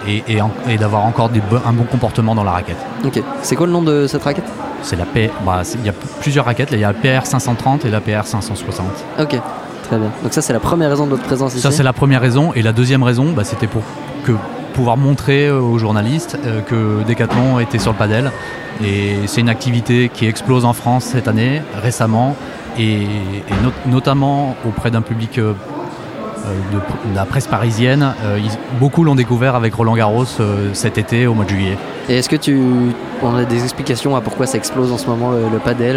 et, 0.08 0.22
et 0.28 0.40
en- 0.40 0.50
et 0.68 0.76
d'avoir 0.76 1.04
encore 1.04 1.28
des 1.30 1.40
un 1.66 1.72
bon 1.72 1.84
comportement 1.84 2.34
dans 2.34 2.44
la 2.44 2.52
raquette. 2.52 2.76
Ok. 3.04 3.22
C'est 3.42 3.56
quoi 3.56 3.66
le 3.66 3.72
nom 3.72 3.82
de 3.82 4.06
cette 4.06 4.22
raquette? 4.22 4.44
C'est 4.82 4.96
la 4.96 5.06
P. 5.06 5.30
bah, 5.46 5.62
Il 5.74 5.84
y 5.84 5.88
a 5.88 5.94
plusieurs 6.20 6.44
raquettes. 6.44 6.70
là, 6.70 6.76
Il 6.76 6.80
y 6.80 6.84
a 6.84 6.92
la 6.92 6.94
PR 7.20 7.26
530 7.26 7.84
et 7.86 7.90
la 7.90 8.00
PR 8.00 8.24
560. 8.26 8.86
Ok. 9.18 9.40
Très 9.84 9.98
bien. 9.98 10.10
Donc 10.22 10.32
ça, 10.32 10.40
c'est 10.42 10.52
la 10.54 10.60
première 10.60 10.90
raison 10.90 11.04
de 11.06 11.10
votre 11.10 11.22
présence 11.24 11.52
ici? 11.52 11.60
Ça, 11.62 11.70
c'est 11.70 11.82
la 11.82 11.92
première 11.92 12.20
raison. 12.20 12.52
Et 12.54 12.62
la 12.62 12.72
deuxième 12.72 13.02
raison, 13.02 13.32
bah, 13.34 13.44
c'était 13.44 13.66
pour 13.66 13.82
que, 14.24 14.32
pouvoir 14.74 14.96
montrer 14.98 15.46
euh, 15.46 15.58
aux 15.60 15.78
journalistes 15.78 16.37
euh, 16.44 16.60
que 16.60 17.02
Decathlon 17.08 17.58
était 17.60 17.78
sur 17.78 17.92
le 17.92 17.96
padel. 17.98 18.30
Et 18.84 19.14
c'est 19.26 19.40
une 19.40 19.48
activité 19.48 20.10
qui 20.12 20.26
explose 20.26 20.64
en 20.64 20.72
France 20.72 21.04
cette 21.04 21.28
année, 21.28 21.62
récemment, 21.80 22.37
et, 22.78 23.02
et 23.04 23.54
not- 23.62 23.72
notamment 23.87 24.56
auprès 24.66 24.90
d'un 24.90 25.00
public 25.02 25.38
euh, 25.38 25.52
de, 26.72 26.76
de 27.10 27.14
la 27.14 27.24
presse 27.24 27.46
parisienne. 27.46 28.12
Euh, 28.24 28.38
ils- 28.42 28.58
beaucoup 28.80 29.04
l'ont 29.04 29.14
découvert 29.14 29.54
avec 29.54 29.72
Roland 29.74 29.94
Garros 29.94 30.24
euh, 30.40 30.70
cet 30.74 30.98
été, 30.98 31.26
au 31.28 31.34
mois 31.34 31.44
de 31.44 31.50
juillet. 31.50 31.78
Et 32.08 32.16
est-ce 32.18 32.28
que 32.28 32.37
tu 32.37 32.58
on 33.22 33.34
a 33.37 33.44
des 33.44 33.62
explications 33.62 34.14
à 34.16 34.20
pourquoi 34.20 34.46
ça 34.46 34.58
explose 34.58 34.92
en 34.92 34.98
ce 34.98 35.06
moment 35.06 35.30
le, 35.30 35.44
le 35.50 35.58
padel 35.58 35.96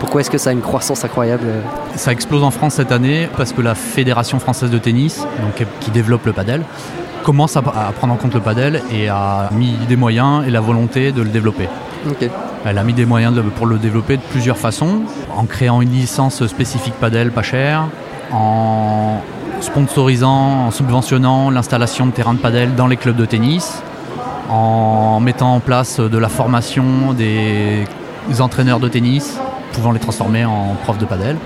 Pourquoi 0.00 0.20
est-ce 0.20 0.30
que 0.30 0.36
ça 0.36 0.50
a 0.50 0.52
une 0.52 0.60
croissance 0.60 1.04
incroyable 1.04 1.46
Ça 1.94 2.12
explose 2.12 2.42
en 2.42 2.50
France 2.50 2.74
cette 2.74 2.92
année 2.92 3.28
parce 3.36 3.52
que 3.52 3.62
la 3.62 3.74
Fédération 3.74 4.40
française 4.40 4.70
de 4.70 4.76
tennis, 4.78 5.20
donc, 5.40 5.66
qui 5.80 5.90
développe 5.90 6.26
le 6.26 6.32
padel, 6.34 6.62
commence 7.28 7.58
à, 7.58 7.60
à 7.60 7.92
prendre 7.92 8.14
en 8.14 8.16
compte 8.16 8.32
le 8.32 8.40
padel 8.40 8.80
et 8.90 9.10
a 9.10 9.50
mis 9.52 9.72
des 9.86 9.96
moyens 9.96 10.46
et 10.46 10.50
la 10.50 10.60
volonté 10.62 11.12
de 11.12 11.20
le 11.20 11.28
développer. 11.28 11.68
Elle 12.64 12.78
a 12.78 12.84
mis 12.84 12.94
des 12.94 13.04
moyens 13.04 13.34
de- 13.34 13.42
pour 13.42 13.66
le 13.66 13.76
développer 13.76 14.16
de 14.16 14.22
plusieurs 14.22 14.56
façons, 14.56 15.02
en 15.36 15.44
créant 15.44 15.82
une 15.82 15.90
licence 15.90 16.46
spécifique 16.46 16.94
padel 16.94 17.30
pas 17.30 17.42
chère, 17.42 17.82
en 18.32 19.20
sponsorisant, 19.60 20.66
en 20.68 20.70
subventionnant 20.70 21.50
l'installation 21.50 22.06
de 22.06 22.12
terrains 22.12 22.32
de 22.32 22.38
padel 22.38 22.74
dans 22.76 22.86
les 22.86 22.96
clubs 22.96 23.16
de 23.16 23.26
tennis, 23.26 23.82
en 24.48 25.20
mettant 25.20 25.54
en 25.54 25.60
place 25.60 26.00
de 26.00 26.16
la 26.18 26.30
formation 26.30 27.12
des 27.12 27.84
entraîneurs 28.40 28.80
de 28.80 28.88
tennis, 28.88 29.38
pouvant 29.74 29.92
les 29.92 30.00
transformer 30.00 30.46
en 30.46 30.76
profs 30.82 30.98
de 30.98 31.04
padel. 31.04 31.36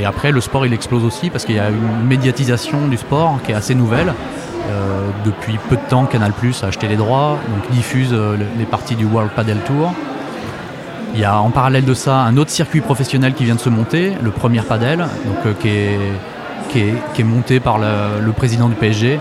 Et 0.00 0.04
après, 0.04 0.30
le 0.30 0.40
sport, 0.40 0.64
il 0.66 0.72
explose 0.72 1.04
aussi 1.04 1.30
parce 1.30 1.44
qu'il 1.44 1.56
y 1.56 1.58
a 1.58 1.68
une 1.70 2.06
médiatisation 2.06 2.86
du 2.86 2.96
sport 2.96 3.38
qui 3.44 3.50
est 3.50 3.56
assez 3.56 3.74
nouvelle. 3.74 4.14
Euh, 4.68 5.08
depuis 5.24 5.58
peu 5.68 5.76
de 5.76 5.80
temps, 5.88 6.06
Canal 6.06 6.32
Plus 6.32 6.64
a 6.64 6.68
acheté 6.68 6.88
les 6.88 6.96
droits, 6.96 7.38
donc 7.48 7.70
diffuse 7.70 8.10
euh, 8.12 8.36
le- 8.36 8.46
les 8.58 8.64
parties 8.64 8.96
du 8.96 9.04
World 9.04 9.30
Padel 9.30 9.58
Tour. 9.58 9.92
Il 11.14 11.20
y 11.20 11.24
a 11.24 11.40
en 11.40 11.50
parallèle 11.50 11.84
de 11.84 11.94
ça 11.94 12.16
un 12.18 12.36
autre 12.36 12.50
circuit 12.50 12.80
professionnel 12.80 13.34
qui 13.34 13.44
vient 13.44 13.54
de 13.54 13.60
se 13.60 13.68
monter, 13.68 14.12
le 14.20 14.30
Premier 14.30 14.60
Padel, 14.62 14.98
donc, 14.98 15.46
euh, 15.46 15.52
qui, 15.60 15.68
est, 15.68 16.94
qui, 17.14 17.20
est, 17.20 17.24
monté 17.24 17.60
par 17.60 17.78
le, 17.78 18.32
président 18.32 18.68
du 18.68 18.74
PSG. 18.74 19.18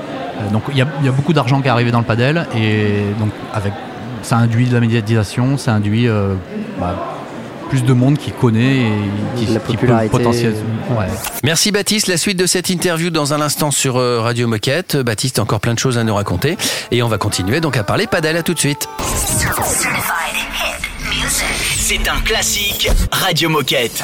Donc 0.52 0.64
il 0.72 0.78
y, 0.78 0.82
a, 0.82 0.88
il 1.00 1.06
y 1.06 1.10
a 1.10 1.12
beaucoup 1.14 1.32
d'argent 1.32 1.62
qui 1.62 1.68
est 1.68 1.72
arrivé 1.72 1.92
dans 1.92 2.00
le 2.00 2.04
padel 2.06 2.46
et 2.58 3.06
donc 3.20 3.30
avec, 3.54 3.72
ça 4.22 4.36
induit 4.36 4.68
de 4.68 4.74
la 4.74 4.82
médiatisation, 4.82 5.58
ça 5.58 5.74
induit 5.74 6.10
bah, 6.78 7.15
plus 7.70 7.84
de 7.84 7.94
monde 7.94 8.18
qui 8.18 8.32
connaît 8.32 8.78
et 8.78 8.92
qui, 9.38 9.46
La 9.48 9.60
qui 9.60 9.78
peut 9.78 9.88
ouais. 9.88 11.08
Merci 11.44 11.72
Baptiste. 11.72 12.08
La 12.08 12.18
suite 12.18 12.38
de 12.38 12.46
cette 12.46 12.70
interview 12.70 13.10
dans 13.10 13.34
un 13.34 13.42
instant 13.42 13.72
sur 13.72 13.98
euh, 13.98 14.22
Radio 14.22 14.48
Moquette. 14.48 14.98
Baptiste 14.98 15.40
a 15.40 15.42
encore 15.42 15.60
plein 15.60 15.74
de 15.74 15.80
choses 15.80 15.98
à 15.98 16.04
nous 16.04 16.16
raconter. 16.16 16.58
Et 16.92 17.04
on 17.04 17.08
va 17.08 17.18
continuer 17.18 17.62
donc 17.62 17.78
à 17.78 17.84
parler 17.84 18.08
padel. 18.08 18.38
À 18.38 18.44
tout 18.44 18.54
de 18.54 18.60
suite. 18.60 18.88
C'est 21.78 22.08
un 22.10 22.20
classique 22.22 22.90
Radio 23.12 23.50
Moquette. 23.50 24.04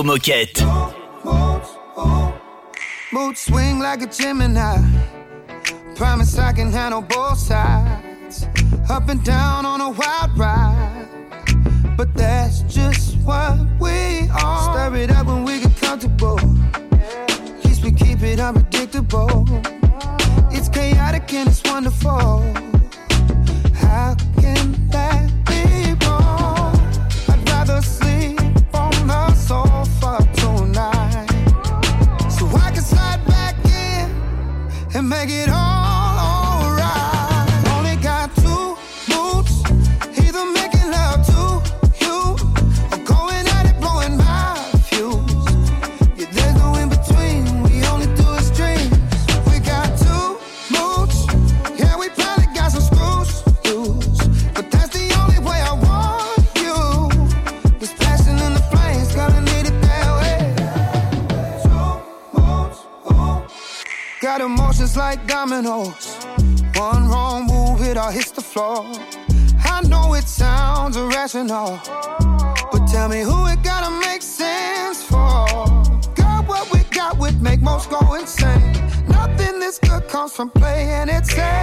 Radio 0.00 0.16
Moquette. 0.16 0.62
Mood 3.12 3.36
swing 3.36 3.80
like 3.80 4.02
a 4.02 4.06
Gemini. 4.06 4.76
Promise 5.96 6.38
I 6.38 6.52
can 6.52 6.72
handle 6.72 7.02
both 7.02 7.38
sides. 7.38 8.46
Up 8.88 9.08
and 9.08 9.22
down 9.24 9.66
on 9.66 9.80
a 9.80 9.90
wild 9.90 10.38
ride. 10.38 11.08
But 11.96 12.14
that's 12.14 12.62
just 12.62 13.16
what 13.18 13.58
we 13.80 14.28
are. 14.30 14.90
Stir 14.90 14.96
it 14.96 15.10
up 15.10 15.26
when 15.26 15.44
we 15.44 15.60
get 15.60 15.76
comfortable. 15.76 16.38
Keeps 17.62 17.82
me 17.82 17.92
keep 17.92 18.22
it 18.22 18.40
unpredictable. 18.40 19.46
It's 20.50 20.68
chaotic 20.68 21.32
and 21.34 21.48
it's 21.48 21.62
wonderful. 21.64 22.79
Floor. 68.50 68.84
I 69.64 69.80
know 69.88 70.14
it 70.14 70.26
sounds 70.26 70.96
irrational, 70.96 71.78
but 72.72 72.84
tell 72.90 73.08
me 73.08 73.20
who 73.20 73.46
it 73.46 73.62
gotta 73.62 73.90
make 74.06 74.22
sense 74.22 75.02
for. 75.04 75.46
Girl, 76.16 76.42
what 76.50 76.70
we 76.72 76.80
got 76.90 77.16
would 77.18 77.40
make 77.40 77.60
most 77.60 77.90
go 77.90 78.14
insane. 78.14 78.72
Nothing 79.08 79.60
this 79.60 79.78
good 79.78 80.08
comes 80.08 80.32
from 80.32 80.50
playing 80.50 81.08
it 81.08 81.26
safe. 81.26 81.59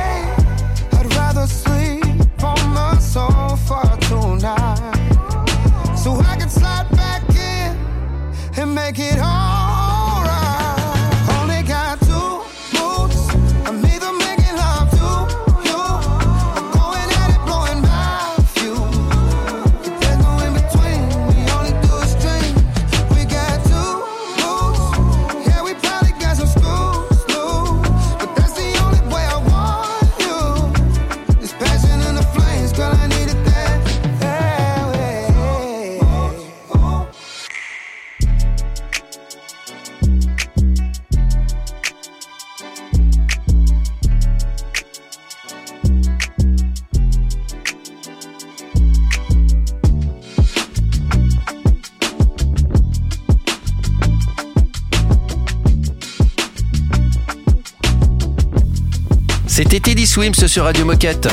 C'était 59.57 59.79
Teddy 59.79 60.05
Swims 60.05 60.35
sur 60.35 60.65
Radio 60.65 60.85
Moquette. 60.85 61.27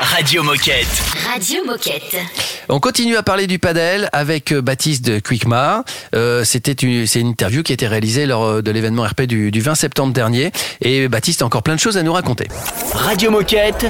Radio 0.00 0.42
Moquette. 0.42 0.86
Radio 1.34 1.62
Moquette. 1.66 2.16
On 2.70 2.80
continue 2.80 3.14
à 3.16 3.22
parler 3.22 3.46
du 3.46 3.58
padel 3.58 4.08
avec 4.14 4.52
euh, 4.52 4.62
Baptiste 4.62 5.04
de 5.04 5.18
Quickmar. 5.18 5.82
Euh, 6.14 6.44
C'était 6.44 6.72
une, 6.72 7.06
c'est 7.06 7.20
une 7.20 7.28
interview 7.28 7.62
qui 7.62 7.72
a 7.72 7.74
été 7.74 7.86
réalisée 7.86 8.24
lors 8.24 8.42
euh, 8.44 8.62
de 8.62 8.70
l'événement 8.70 9.02
RP 9.02 9.22
du, 9.22 9.50
du 9.50 9.60
20 9.60 9.74
septembre 9.74 10.14
dernier. 10.14 10.50
Et 10.80 11.08
Baptiste 11.08 11.42
a 11.42 11.44
encore 11.44 11.62
plein 11.62 11.74
de 11.74 11.80
choses 11.80 11.98
à 11.98 12.02
nous 12.02 12.12
raconter. 12.14 12.48
Radio 12.94 13.30
Moquette. 13.30 13.84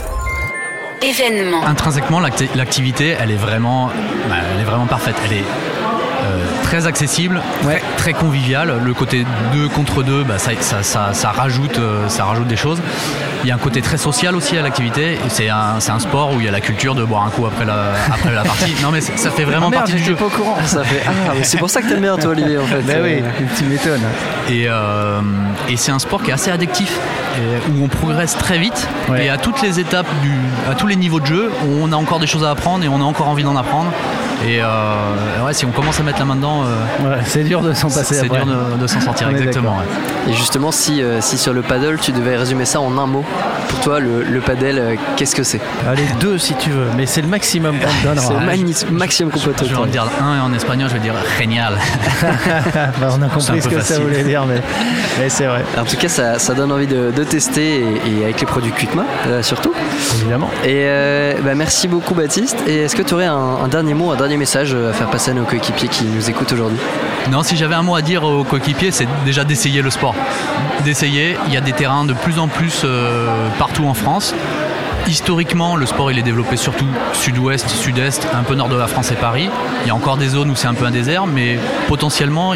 Événement. 1.00 1.64
Intrinsèquement, 1.64 2.18
l'acti- 2.18 2.48
l'activité, 2.56 3.14
elle 3.20 3.30
est 3.30 3.36
vraiment, 3.36 3.86
bah, 4.28 4.34
elle 4.54 4.60
est 4.60 4.64
vraiment 4.64 4.86
parfaite. 4.86 5.14
Elle 5.26 5.34
est 5.38 5.44
très 6.68 6.86
accessible, 6.86 7.40
très, 7.62 7.82
très 7.96 8.12
conviviale. 8.12 8.74
Le 8.84 8.92
côté 8.92 9.24
2 9.54 9.68
contre 9.68 10.02
2, 10.02 10.22
bah, 10.22 10.36
ça, 10.36 10.50
ça, 10.60 10.82
ça, 10.82 11.14
ça 11.14 11.30
rajoute, 11.30 11.78
euh, 11.78 12.10
ça 12.10 12.24
rajoute 12.24 12.46
des 12.46 12.56
choses. 12.56 12.78
Il 13.42 13.48
y 13.48 13.50
a 13.50 13.54
un 13.54 13.58
côté 13.58 13.80
très 13.80 13.96
social 13.96 14.36
aussi 14.36 14.54
à 14.58 14.60
l'activité. 14.60 15.18
C'est 15.28 15.48
un, 15.48 15.80
sport 15.98 16.34
où 16.34 16.40
il 16.40 16.44
y 16.44 16.48
a 16.48 16.50
la 16.50 16.60
culture 16.60 16.94
de 16.94 17.04
boire 17.04 17.24
un 17.24 17.30
coup 17.30 17.46
après 17.46 17.64
la, 17.64 17.92
après 18.12 18.34
la 18.34 18.42
partie. 18.42 18.74
Non 18.82 18.90
mais 18.90 19.00
ça 19.00 19.30
fait 19.30 19.44
vraiment 19.44 19.68
Ah, 19.68 19.70
merde, 19.70 19.84
partie 19.84 19.94
du 19.94 20.04
jeu. 20.04 20.14
pas 20.14 20.26
au 20.26 20.28
courant. 20.28 20.56
Ça 20.66 20.84
fait 20.84 21.02
ah, 21.06 21.32
c'est 21.42 21.56
pour 21.56 21.70
ça 21.70 21.80
que 21.80 21.88
t'aimes 21.88 22.02
bien 22.02 22.16
toi 22.18 22.30
Olivier 22.32 22.58
en 22.58 22.66
fait. 22.66 22.82
Bah 22.82 22.94
oui, 23.02 23.22
tu 23.56 23.64
m'étonnes. 23.64 24.04
Et, 24.50 24.66
euh, 24.68 25.20
et 25.70 25.76
c'est 25.76 25.90
un 25.90 25.98
sport 25.98 26.22
qui 26.22 26.30
est 26.30 26.34
assez 26.34 26.50
addictif, 26.50 26.98
et 27.38 27.70
où 27.70 27.84
on 27.84 27.88
progresse 27.88 28.36
très 28.36 28.58
vite. 28.58 28.88
Et 29.18 29.30
à 29.30 29.38
toutes 29.38 29.62
les 29.62 29.80
étapes, 29.80 30.06
du, 30.22 30.32
à 30.70 30.74
tous 30.74 30.86
les 30.86 30.96
niveaux 30.96 31.20
de 31.20 31.26
jeu, 31.26 31.50
on 31.80 31.92
a 31.92 31.96
encore 31.96 32.18
des 32.18 32.26
choses 32.26 32.44
à 32.44 32.50
apprendre 32.50 32.84
et 32.84 32.88
on 32.88 33.00
a 33.00 33.04
encore 33.04 33.28
envie 33.28 33.44
d'en 33.44 33.56
apprendre. 33.56 33.90
Et 34.46 34.60
euh, 34.62 35.44
ouais, 35.44 35.52
si 35.52 35.64
on 35.64 35.70
commence 35.70 35.98
à 35.98 36.02
mettre 36.02 36.20
la 36.20 36.24
main 36.24 36.36
dedans, 36.36 36.62
euh, 36.64 37.16
c'est 37.24 37.42
dur 37.42 37.60
de 37.60 37.72
s'en 37.72 37.88
passer 37.88 38.14
C'est 38.14 38.28
dur 38.28 38.46
de, 38.46 38.80
de 38.80 38.86
s'en 38.86 39.00
sortir, 39.00 39.28
exactement. 39.30 39.76
ouais. 39.78 40.30
Et 40.32 40.34
justement, 40.34 40.70
si, 40.70 41.02
euh, 41.02 41.20
si 41.20 41.36
sur 41.38 41.52
le 41.52 41.62
paddle, 41.62 41.98
tu 42.00 42.12
devais 42.12 42.36
résumer 42.36 42.64
ça 42.64 42.80
en 42.80 42.96
un 42.98 43.06
mot, 43.06 43.24
pour 43.68 43.80
toi, 43.80 43.98
le, 44.00 44.22
le 44.22 44.40
paddle, 44.40 44.78
euh, 44.78 44.94
qu'est-ce 45.16 45.34
que 45.34 45.42
c'est? 45.42 45.60
Allez, 45.88 46.04
deux 46.20 46.38
si 46.38 46.54
tu 46.54 46.70
veux, 46.70 46.86
mais 46.96 47.06
c'est 47.06 47.20
le 47.22 47.28
maximum 47.28 47.76
qu'on 47.78 47.86
te 47.86 48.06
donnera. 48.06 48.26
C'est 48.78 48.86
le 48.86 48.92
maximum 48.92 49.32
qu'on 49.32 49.40
peut 49.40 49.52
te 49.52 49.64
Je 49.64 49.74
vais 49.74 49.86
dire 49.88 50.06
un 50.20 50.36
et 50.36 50.40
en 50.40 50.52
espagnol, 50.52 50.88
je 50.88 50.94
vais 50.94 51.00
dire 51.00 51.14
génial. 51.38 51.78
Bah, 53.00 53.08
on 53.16 53.22
a 53.22 53.28
compris 53.28 53.62
ce 53.62 53.68
que 53.68 53.80
ça 53.80 53.98
voulait 53.98 54.22
dire, 54.24 54.44
mais, 54.46 54.60
mais 55.18 55.28
c'est 55.28 55.46
vrai. 55.46 55.64
En 55.78 55.84
tout 55.84 55.96
cas, 55.96 56.08
ça, 56.08 56.38
ça 56.38 56.54
donne 56.54 56.70
envie 56.72 56.86
de, 56.86 57.10
de 57.14 57.24
tester 57.24 57.80
et, 57.80 58.20
et 58.20 58.24
avec 58.24 58.40
les 58.40 58.46
produits 58.46 58.72
Quickma, 58.72 59.04
euh, 59.26 59.42
surtout. 59.42 59.72
Évidemment. 60.20 60.50
Et 60.64 60.84
euh, 60.86 61.34
bah, 61.42 61.54
merci 61.54 61.88
beaucoup, 61.88 62.14
Baptiste. 62.14 62.56
Et 62.66 62.82
est-ce 62.84 62.96
que 62.96 63.02
tu 63.02 63.14
aurais 63.14 63.26
un, 63.26 63.36
un 63.64 63.68
dernier 63.68 63.94
mot, 63.94 64.10
un 64.12 64.16
dernier 64.28 64.40
message 64.40 64.74
à 64.74 64.92
faire 64.92 65.08
passer 65.08 65.30
à 65.30 65.34
nos 65.34 65.44
coéquipiers 65.44 65.88
qui 65.88 66.04
nous 66.04 66.28
écoutent 66.28 66.52
aujourd'hui 66.52 66.76
Non, 67.30 67.42
si 67.42 67.56
j'avais 67.56 67.74
un 67.74 67.82
mot 67.82 67.94
à 67.94 68.02
dire 68.02 68.24
aux 68.24 68.44
coéquipiers, 68.44 68.90
c'est 68.90 69.08
déjà 69.24 69.42
d'essayer 69.42 69.80
le 69.80 69.88
sport. 69.88 70.14
D'essayer, 70.84 71.38
il 71.46 71.54
y 71.54 71.56
a 71.56 71.62
des 71.62 71.72
terrains 71.72 72.04
de 72.04 72.12
plus 72.12 72.38
en 72.38 72.46
plus 72.46 72.82
euh, 72.84 73.48
partout 73.58 73.86
en 73.86 73.94
France. 73.94 74.34
Historiquement, 75.06 75.76
le 75.76 75.86
sport 75.86 76.12
il 76.12 76.18
est 76.18 76.22
développé 76.22 76.58
surtout 76.58 76.84
sud-ouest, 77.14 77.70
sud-est, 77.70 78.28
un 78.34 78.42
peu 78.42 78.54
nord 78.54 78.68
de 78.68 78.76
la 78.76 78.86
France 78.86 79.10
et 79.12 79.16
Paris. 79.16 79.48
Il 79.84 79.88
y 79.88 79.90
a 79.90 79.94
encore 79.94 80.18
des 80.18 80.28
zones 80.28 80.50
où 80.50 80.56
c'est 80.56 80.68
un 80.68 80.74
peu 80.74 80.84
un 80.84 80.90
désert, 80.90 81.26
mais 81.26 81.58
potentiellement, 81.86 82.52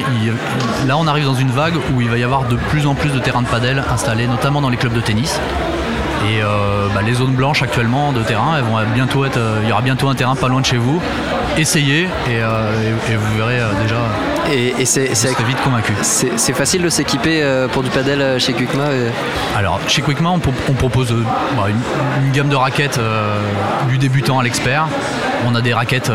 là 0.86 0.98
on 0.98 1.06
arrive 1.06 1.24
dans 1.24 1.32
une 1.32 1.52
vague 1.52 1.76
où 1.94 2.02
il 2.02 2.10
va 2.10 2.18
y 2.18 2.22
avoir 2.22 2.44
de 2.44 2.56
plus 2.56 2.86
en 2.86 2.94
plus 2.94 3.14
de 3.14 3.18
terrains 3.18 3.40
de 3.40 3.48
padel 3.48 3.82
installés, 3.90 4.26
notamment 4.26 4.60
dans 4.60 4.68
les 4.68 4.76
clubs 4.76 4.92
de 4.92 5.00
tennis. 5.00 5.40
Et 6.24 6.40
euh, 6.42 6.86
bah, 6.94 7.00
les 7.04 7.14
zones 7.14 7.32
blanches 7.34 7.62
actuellement 7.62 8.12
de 8.12 8.22
terrain, 8.22 8.56
elles 8.56 8.64
vont 8.64 8.78
bientôt 8.94 9.24
être, 9.24 9.36
euh, 9.38 9.60
il 9.62 9.68
y 9.68 9.72
aura 9.72 9.82
bientôt 9.82 10.08
un 10.08 10.14
terrain 10.14 10.36
pas 10.36 10.48
loin 10.48 10.60
de 10.60 10.66
chez 10.66 10.76
vous. 10.76 11.00
Essayez 11.58 12.02
et, 12.04 12.08
euh, 12.30 12.72
et- 13.08 13.12
et 13.12 13.16
vous 13.16 13.36
verrez 13.36 13.58
déjà. 13.82 13.96
Et, 14.52 14.74
et 14.80 14.84
c'est 14.86 15.08
vite 15.44 15.60
convaincu. 15.64 15.92
C'est 16.02 16.52
facile 16.54 16.82
de 16.82 16.88
s'équiper 16.88 17.42
pour 17.72 17.82
du 17.82 17.90
paddle 17.90 18.20
euh, 18.20 18.38
chez 18.38 18.52
Quickma 18.52 18.84
Alors, 19.56 19.80
chez 19.88 20.02
Quickma, 20.02 20.30
on, 20.30 20.38
pro- 20.38 20.54
on 20.68 20.72
propose 20.74 21.12
bah, 21.56 21.64
une, 21.68 22.24
une 22.26 22.32
gamme 22.32 22.48
de 22.48 22.56
raquettes 22.56 23.00
du 23.88 23.98
débutant 23.98 24.38
à 24.38 24.42
l'expert. 24.44 24.86
On 25.46 25.54
a 25.56 25.60
des 25.60 25.74
raquettes 25.74 26.10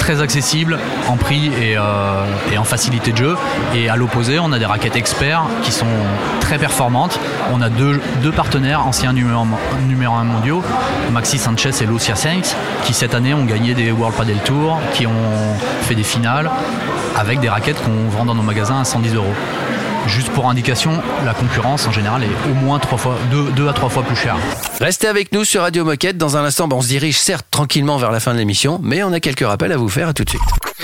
très 0.00 0.22
accessibles 0.22 0.78
en 1.08 1.16
prix 1.16 1.52
et, 1.60 1.76
euh, 1.76 2.24
et 2.52 2.58
en 2.58 2.64
facilité 2.64 3.12
de 3.12 3.18
jeu. 3.18 3.36
Et 3.74 3.88
à 3.88 3.96
l'opposé, 3.96 4.38
on 4.40 4.50
a 4.50 4.58
des 4.58 4.64
raquettes 4.64 4.96
experts 4.96 5.44
qui 5.62 5.70
sont 5.70 5.86
très 6.40 6.58
performantes. 6.58 7.20
On 7.52 7.60
a 7.60 7.68
deux, 7.68 8.00
deux 8.22 8.32
partenaires, 8.32 8.86
anciens 8.86 9.12
numéro, 9.12 9.46
numéro 9.86 10.14
1 10.14 10.24
mondiaux, 10.24 10.64
Maxi 11.12 11.38
Sanchez 11.38 11.70
et 11.80 11.86
Lucia 11.86 12.16
Sainz, 12.16 12.56
qui 12.84 12.94
cette 12.94 13.14
année 13.14 13.34
ont 13.34 13.44
gagné 13.44 13.74
des 13.74 13.92
World 13.92 14.16
Padel 14.16 14.38
Tour, 14.38 14.80
qui 14.94 15.06
ont 15.06 15.54
fait 15.82 15.94
des 15.94 16.02
finales 16.02 16.50
avec 17.16 17.40
des 17.40 17.48
raquettes 17.48 17.82
qu'on 17.82 18.08
vend 18.08 18.24
dans 18.24 18.34
nos 18.34 18.42
magasins 18.42 18.80
à 18.80 18.84
110 18.84 19.14
euros. 19.14 19.34
Juste 20.06 20.30
pour 20.30 20.48
indication, 20.48 20.90
la 21.24 21.34
concurrence 21.34 21.86
en 21.86 21.92
général 21.92 22.22
est 22.24 22.50
au 22.50 22.54
moins 22.54 22.78
trois 22.78 22.98
fois, 22.98 23.16
deux, 23.30 23.50
deux 23.52 23.68
à 23.68 23.72
trois 23.72 23.88
fois 23.88 24.02
plus 24.02 24.16
chère. 24.16 24.36
Restez 24.80 25.06
avec 25.06 25.32
nous 25.32 25.44
sur 25.44 25.62
Radio 25.62 25.84
Moquette. 25.84 26.16
Dans 26.18 26.36
un 26.36 26.44
instant, 26.44 26.68
bon, 26.68 26.76
on 26.76 26.82
se 26.82 26.88
dirige 26.88 27.18
certes 27.18 27.46
tranquillement 27.50 27.96
vers 27.96 28.10
la 28.10 28.20
fin 28.20 28.32
de 28.32 28.38
l'émission, 28.38 28.80
mais 28.82 29.02
on 29.02 29.12
a 29.12 29.20
quelques 29.20 29.46
rappels 29.46 29.72
à 29.72 29.76
vous 29.76 29.88
faire. 29.88 30.08
À 30.08 30.12
tout 30.14 30.24
de 30.24 30.30
suite. 30.30 30.42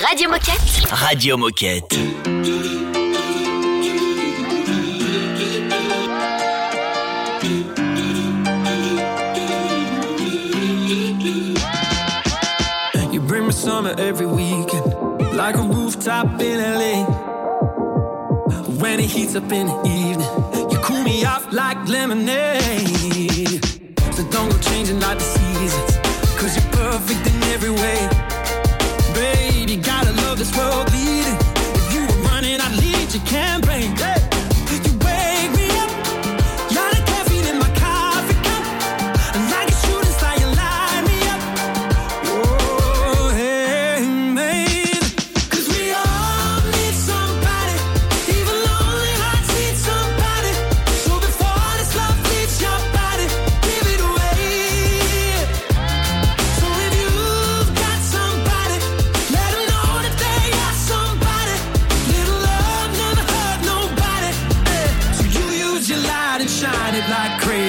Radio 0.08 0.30
Moquette. 0.30 0.90
Radio 0.90 1.36
Moquette. 1.36 1.96
You 13.12 13.20
bring 13.22 13.46
me 13.46 13.52
summer 13.52 13.94
every 13.98 14.26
weekend, 14.26 14.84
like 15.34 15.56
a 15.56 15.62
rooftop 15.62 16.40
in 16.40 16.55
it 19.06 19.12
heats 19.12 19.36
up 19.36 19.52
in 19.52 19.66
the 19.66 19.78
evening, 19.86 20.70
you 20.70 20.78
cool 20.78 21.02
me 21.02 21.24
off 21.24 21.52
like 21.52 21.78
lemonade. 21.88 23.64
So 24.14 24.28
don't 24.30 24.50
go 24.50 24.58
changing 24.58 25.00
like 25.00 25.18
the 25.18 25.35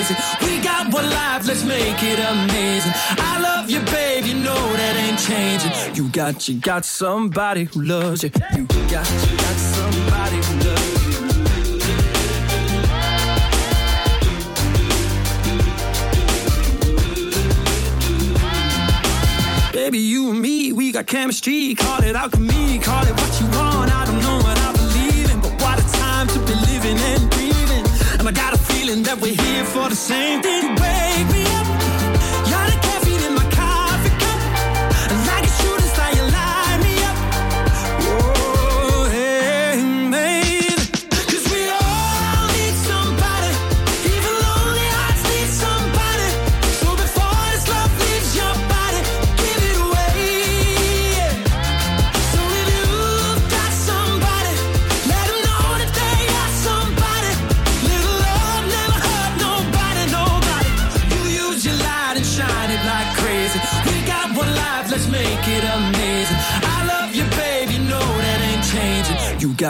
crazy. 0.07 0.45
We 0.45 0.61
got 0.61 0.93
one 0.93 1.09
life, 1.09 1.47
let's 1.47 1.63
make 1.63 2.01
it 2.03 2.19
amazing. 2.19 2.93
I 3.17 3.39
love 3.41 3.69
you, 3.69 3.79
babe, 3.81 4.25
you 4.25 4.35
know 4.35 4.73
that 4.73 4.95
ain't 4.95 5.19
changing. 5.19 5.95
You 5.95 6.09
got, 6.09 6.47
you 6.47 6.59
got 6.59 6.85
somebody 6.85 7.65
who 7.65 7.81
loves 7.83 8.23
you. 8.23 8.31
You 8.55 8.65
got, 8.65 8.83
you 8.87 9.37
got 9.37 9.55
somebody 9.55 10.37
who 10.37 10.69
loves 10.69 10.91
you. 10.91 10.97
Baby, 19.73 19.99
you 19.99 20.31
and 20.31 20.41
me, 20.41 20.73
we 20.73 20.91
got 20.91 21.07
chemistry. 21.07 21.73
Call 21.75 22.03
it 22.03 22.15
alchemy, 22.15 22.79
call 22.79 23.05
it 23.05 23.11
what 23.11 23.39
you 23.39 23.46
feeling 28.87 29.03
that 29.03 29.19
we're 29.19 29.35
here 29.35 29.65
for 29.65 29.89
the 29.89 29.95
same 29.95 30.41
thing. 30.41 30.67
You 30.67 31.46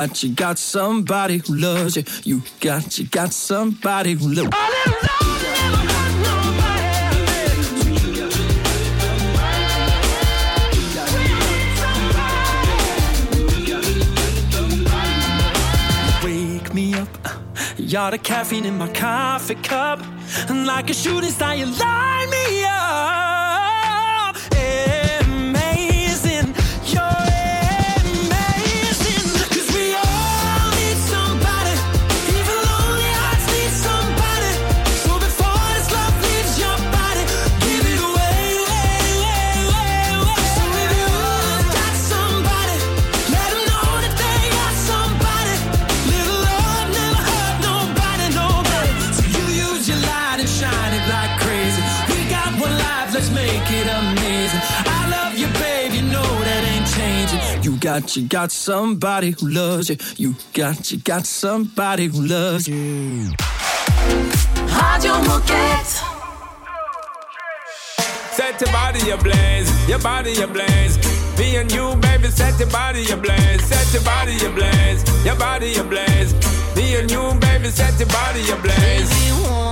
got, 0.07 0.23
you 0.23 0.33
got 0.33 0.57
somebody 0.57 1.37
who 1.37 1.55
loves 1.55 1.97
you. 1.97 2.03
You 2.23 2.41
got, 2.59 2.97
you 2.97 3.05
got 3.07 3.33
somebody 3.33 4.13
who 4.13 4.29
loves 4.29 4.39
you. 4.39 4.49
Wake 16.23 16.73
me 16.73 16.93
up. 16.93 17.07
You're 17.77 18.11
the 18.11 18.17
caffeine 18.17 18.65
in 18.65 18.77
my 18.77 18.87
coffee 18.93 19.55
cup. 19.55 19.99
And 20.49 20.65
like 20.65 20.89
a 20.89 20.93
shooting 20.93 21.31
star, 21.31 21.55
you 21.55 21.65
light 21.65 22.27
me 22.29 22.63
up. 22.63 22.76
Got, 58.01 58.15
you 58.15 58.27
got 58.27 58.51
somebody 58.51 59.31
who 59.31 59.49
loves 59.49 59.89
you. 59.89 59.97
You 60.17 60.35
got, 60.53 60.91
you 60.91 60.99
got 60.99 61.25
somebody 61.25 62.07
who 62.07 62.21
loves 62.27 62.67
you. 62.67 63.31
Radio 64.69 65.13
Moquette. 65.25 66.03
Set 68.33 68.61
your 68.61 68.71
body 68.71 69.09
ablaze, 69.09 69.89
your 69.89 69.99
body 69.99 70.39
ablaze. 70.41 70.97
Me 71.39 71.55
and 71.55 71.71
you, 71.71 71.95
baby, 71.95 72.27
set 72.27 72.59
your 72.59 72.69
body 72.69 73.09
ablaze, 73.09 73.63
set 73.63 73.91
your 73.93 74.03
body 74.03 74.37
ablaze, 74.45 75.25
your 75.25 75.35
body 75.35 75.75
ablaze. 75.77 76.33
Me 76.75 76.97
and 76.97 77.09
you, 77.09 77.33
baby, 77.39 77.69
set 77.69 77.97
your 77.99 78.09
body 78.09 78.41
ablaze. 78.51 79.09
Baby, 79.09 79.66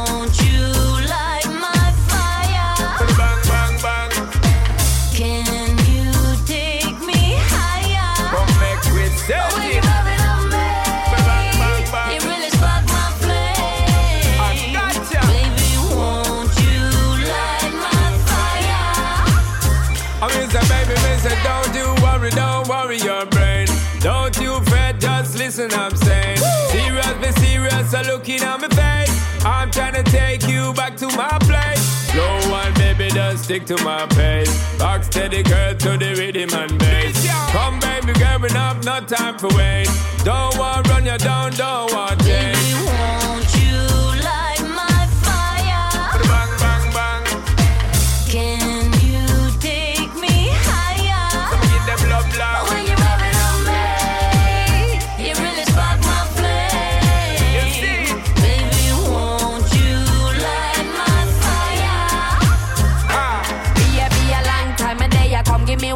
worry, 22.25 22.35
don't 22.35 22.67
worry 22.67 22.97
your 22.97 23.25
brain. 23.27 23.67
Don't 23.99 24.37
you 24.39 24.59
fret, 24.65 24.99
just 24.99 25.37
listen, 25.37 25.71
I'm 25.73 25.95
saying. 25.95 26.37
Serious, 26.69 27.13
be 27.13 27.31
serious, 27.41 27.91
so 27.91 28.01
looking 28.01 28.41
at 28.41 28.59
my 28.61 28.67
face. 28.69 29.45
I'm 29.45 29.71
trying 29.71 29.93
to 29.93 30.03
take 30.03 30.47
you 30.47 30.73
back 30.73 30.97
to 30.97 31.07
my 31.07 31.37
place. 31.41 31.81
Slow 32.11 32.51
one, 32.51 32.73
baby, 32.75 33.09
just 33.09 33.45
stick 33.45 33.65
to 33.65 33.77
my 33.83 34.05
pace. 34.07 34.79
Rock 34.79 35.03
steady, 35.03 35.43
girl, 35.43 35.75
to 35.75 35.97
the 35.97 36.15
rhythm 36.17 36.53
and 36.53 36.79
bass. 36.79 37.27
Come, 37.51 37.79
baby, 37.79 38.13
girl, 38.13 38.43
enough, 38.45 38.83
no 38.85 38.99
time 39.01 39.37
for 39.37 39.49
wait. 39.55 39.87
Don't 40.23 40.57
want 40.57 40.87
run 40.89 41.05
you 41.05 41.17
down, 41.17 41.51
don't 41.51 41.91
want 41.93 42.19
change. 42.23 43.24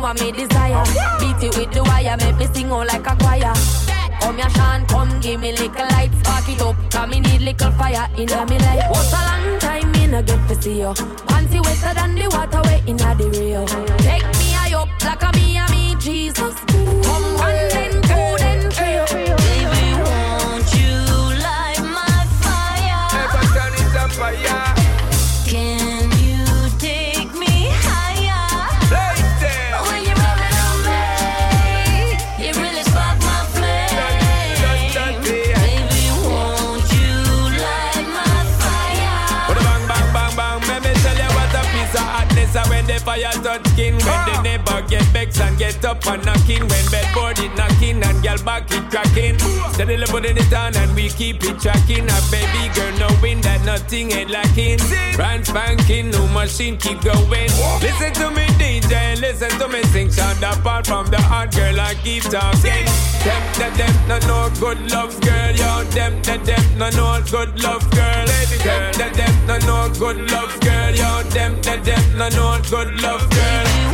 What 0.09 0.21
me 0.21 0.31
desire. 0.31 0.83
Beat 1.19 1.43
it 1.43 1.57
with 1.57 1.71
the 1.71 1.83
wire, 1.83 2.17
make 2.17 2.37
me 2.37 2.47
sing 2.53 2.71
all 2.71 2.85
like 2.85 3.05
a 3.05 3.15
choir. 3.17 3.53
Come 4.21 4.37
here, 4.37 4.49
Sean, 4.49 4.85
come 4.87 5.19
give 5.19 5.39
me 5.39 5.51
little 5.51 5.87
light, 5.93 6.11
spark 6.19 6.49
it 6.49 6.61
up. 6.61 6.75
Cause 6.91 7.09
me 7.09 7.19
need 7.19 7.41
little 7.41 7.71
fire 7.71 8.09
in 8.17 8.25
me 8.49 8.57
life. 8.59 8.89
What's 8.89 9.13
a 9.13 9.21
long 9.27 9.59
time 9.59 9.91
me 9.91 10.07
no 10.07 10.21
get 10.23 10.47
to 10.47 10.61
see 10.61 10.79
you? 10.79 10.93
Panty 11.29 11.63
wetter 11.63 11.93
than 11.93 12.15
the 12.15 12.27
water 12.29 12.61
way 12.67 12.83
in 12.87 12.97
the 12.97 13.29
Rio. 13.37 13.65
Take 13.99 14.25
me 14.39 14.51
high 14.57 14.73
up 14.73 14.89
like 15.03 15.23
a 15.23 15.31
me 15.37 15.57
and 15.57 15.71
me 15.71 15.95
Jesus. 15.99 16.55
Come 17.05 17.27
one 17.37 17.61
then 17.73 17.93
two 18.09 18.29
then 18.41 18.71
three. 18.71 18.97
Baby, 19.13 19.85
won't 20.05 20.69
you 20.79 20.93
light 21.45 21.81
my 21.97 22.25
fire? 22.41 23.05
Never 23.13 23.43
turn 23.53 23.73
it 23.73 23.95
up 23.95 24.11
fire. 24.11 24.58
Fire 43.09 43.31
touch 43.41 43.65
skin, 43.69 43.93
when 43.93 44.05
the 44.05 44.35
ah. 44.37 44.41
never 44.43 44.81
get 44.87 45.05
get 45.79 45.89
up 45.89 46.05
and 46.07 46.25
knocking, 46.25 46.61
when 46.67 46.85
bedboard 46.91 47.39
it 47.39 47.55
knocking 47.55 48.03
and 48.03 48.23
girl 48.23 48.37
back 48.43 48.69
it 48.71 48.83
cracking. 48.89 49.37
Steadily 49.73 50.05
putting 50.07 50.37
it 50.37 50.53
on 50.53 50.75
and 50.75 50.95
we 50.95 51.09
keep 51.09 51.43
it 51.43 51.59
tracking. 51.59 52.07
A 52.09 52.19
baby 52.31 52.73
girl 52.75 52.91
knowing 52.99 53.41
that 53.41 53.63
nothing 53.65 54.11
ain't 54.11 54.29
lacking. 54.29 54.79
Brand 55.15 55.45
spanking, 55.45 56.11
new 56.11 56.27
machine 56.27 56.77
keep 56.77 57.01
going. 57.01 57.49
Listen 57.81 58.13
to 58.13 58.31
me 58.31 58.45
DJ, 58.59 59.19
listen 59.19 59.49
to 59.59 59.67
me 59.67 59.83
sing. 59.83 60.11
Sound 60.11 60.43
apart 60.43 60.87
from 60.87 61.07
the 61.07 61.21
hot 61.21 61.53
girl 61.55 61.79
I 61.79 61.93
keep 61.95 62.23
talking. 62.23 62.85
Them, 63.23 63.43
them, 63.57 63.73
them, 63.77 64.07
no 64.07 64.17
no 64.27 64.49
good 64.59 64.91
love 64.91 65.19
girl, 65.21 65.55
yo. 65.55 65.83
Them, 65.91 66.21
them, 66.23 66.43
them, 66.43 66.77
no 66.77 66.89
no 66.91 67.21
good 67.29 67.61
love 67.61 67.89
girl. 67.91 68.25
Them, 68.27 68.93
them, 68.93 69.13
them, 69.13 69.47
no 69.47 69.57
no 69.59 69.93
good 69.97 70.31
love 70.31 70.59
girl, 70.61 70.95
yo. 70.95 71.23
Them, 71.29 71.61
them, 71.61 71.83
them, 71.83 72.17
no 72.17 72.29
no 72.29 72.61
good 72.69 73.01
love 73.01 73.29
girl. 73.29 73.88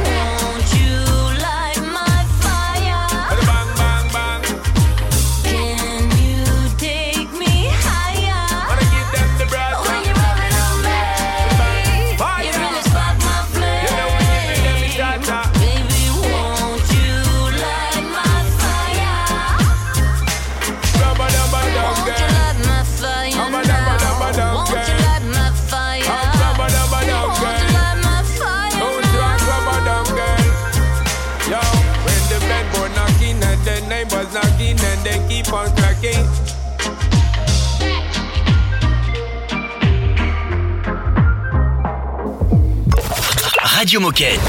Radio 43.76 44.00
Moquette. 44.00 44.40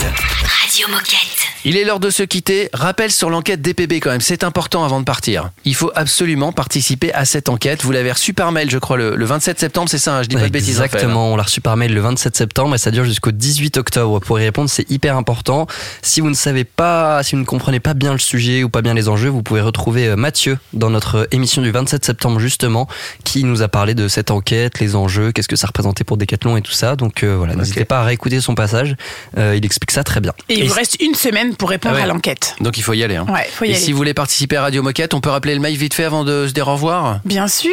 Radio 0.45 0.87
Moquette. 0.89 1.47
Il 1.65 1.77
est 1.77 1.85
l'heure 1.85 1.99
de 1.99 2.11
se 2.11 2.23
quitter. 2.23 2.69
Rappel 2.73 3.11
sur 3.11 3.29
l'enquête 3.29 3.61
DPB 3.61 3.95
quand 3.95 4.11
même, 4.11 4.21
c'est 4.21 4.45
important 4.45 4.85
avant 4.85 5.01
de 5.01 5.05
partir. 5.05 5.51
Il 5.65 5.75
faut 5.75 5.91
absolument 5.97 6.53
participer 6.53 7.13
à 7.13 7.25
cette 7.25 7.49
enquête. 7.49 7.83
Vous 7.83 7.91
l'avez 7.91 8.13
reçu 8.13 8.35
par 8.35 8.53
mail, 8.53 8.71
je 8.71 8.79
crois, 8.79 8.97
le, 8.97 9.17
le 9.17 9.25
27 9.25 9.59
septembre, 9.59 9.89
c'est 9.89 9.99
ça, 9.99 10.19
hein, 10.19 10.23
je 10.23 10.29
dis 10.29 10.37
pas 10.37 10.47
de 10.47 10.53
bêtises. 10.53 10.79
Raphaël. 10.79 10.95
Exactement, 10.95 11.33
on 11.33 11.37
l'a 11.37 11.43
reçu 11.43 11.61
par 11.61 11.77
mail 11.77 11.93
le 11.93 12.01
27 12.01 12.37
septembre 12.37 12.77
et 12.77 12.79
ça 12.79 12.93
dure 12.93 13.05
jusqu'au 13.05 13.33
18 13.33 13.79
octobre. 13.79 14.21
Pour 14.21 14.39
y 14.39 14.45
répondre, 14.45 14.71
c'est 14.71 14.89
hyper 14.93 15.17
important. 15.17 15.67
Si 16.03 16.21
vous 16.21 16.31
ne 16.31 16.35
savez 16.35 16.63
pas, 16.63 17.25
si 17.25 17.35
vous 17.35 17.41
ne 17.41 17.47
comprenez 17.47 17.81
pas 17.81 17.95
bien 17.95 18.13
le 18.13 18.21
sujet 18.21 18.63
ou 18.63 18.69
pas 18.69 18.81
bien 18.81 18.95
les 18.95 19.09
enjeux, 19.09 19.29
vous 19.29 19.43
pouvez 19.43 19.61
retrouver 19.61 20.07
euh, 20.07 20.15
Mathieu 20.17 20.59
dans 20.73 20.91
notre 20.91 21.27
émission 21.33 21.63
du 21.63 21.73
27 21.73 22.05
septembre 22.05 22.39
justement, 22.39 22.87
qui 23.25 23.43
nous 23.43 23.63
a 23.63 23.69
parlé 23.69 23.95
de 23.95 24.07
cette 24.07 24.31
enquête, 24.31 24.79
les 24.79 24.95
enjeux, 24.95 25.33
qu'est-ce 25.33 25.49
que 25.49 25.57
ça 25.57 25.67
représentait 25.67 26.05
pour 26.05 26.17
Decathlon 26.17 26.57
et 26.57 26.63
tout 26.63 26.71
ça. 26.71 26.95
Donc 26.95 27.25
euh, 27.25 27.35
voilà, 27.37 27.57
n'hésitez 27.57 27.85
pas 27.85 27.99
à 27.99 28.05
réécouter 28.05 28.41
son 28.41 28.55
passage. 28.55 28.95
Euh, 29.39 29.55
il 29.57 29.65
explique 29.65 29.91
ça 29.91 30.05
très 30.05 30.21
bien. 30.21 30.33
Et 30.49 30.59
il 30.61 30.69
vous 30.69 30.75
reste 30.75 31.01
une 31.01 31.15
semaine 31.15 31.57
pour 31.57 31.71
répondre 31.71 31.95
Ah 31.97 31.99
ouais. 31.99 32.05
à 32.05 32.07
l'enquête. 32.07 32.55
Donc 32.61 32.79
il 32.79 32.83
faut 32.83 32.93
y 32.95 33.03
aller. 33.05 33.17
hein. 33.17 33.27
Ouais, 33.29 33.49
faut 33.53 33.65
y 33.65 33.69
Et 33.69 33.75
aller. 33.75 33.81
si 33.83 33.93
vous 33.93 33.97
voulez 33.99 34.15
participer 34.15 34.57
à 34.57 34.63
Radio 34.63 34.83
Moquette, 34.83 35.15
on 35.15 35.21
peut 35.21 35.31
rappeler 35.31 35.55
le 35.55 35.61
mail 35.61 35.77
vite 35.77 35.95
fait 35.95 36.05
avant 36.05 36.25
de 36.25 36.47
se 36.49 36.53
dire 36.53 36.69
au 36.69 36.73
revoir. 36.75 37.21
Bien 37.25 37.49
sûr. 37.49 37.71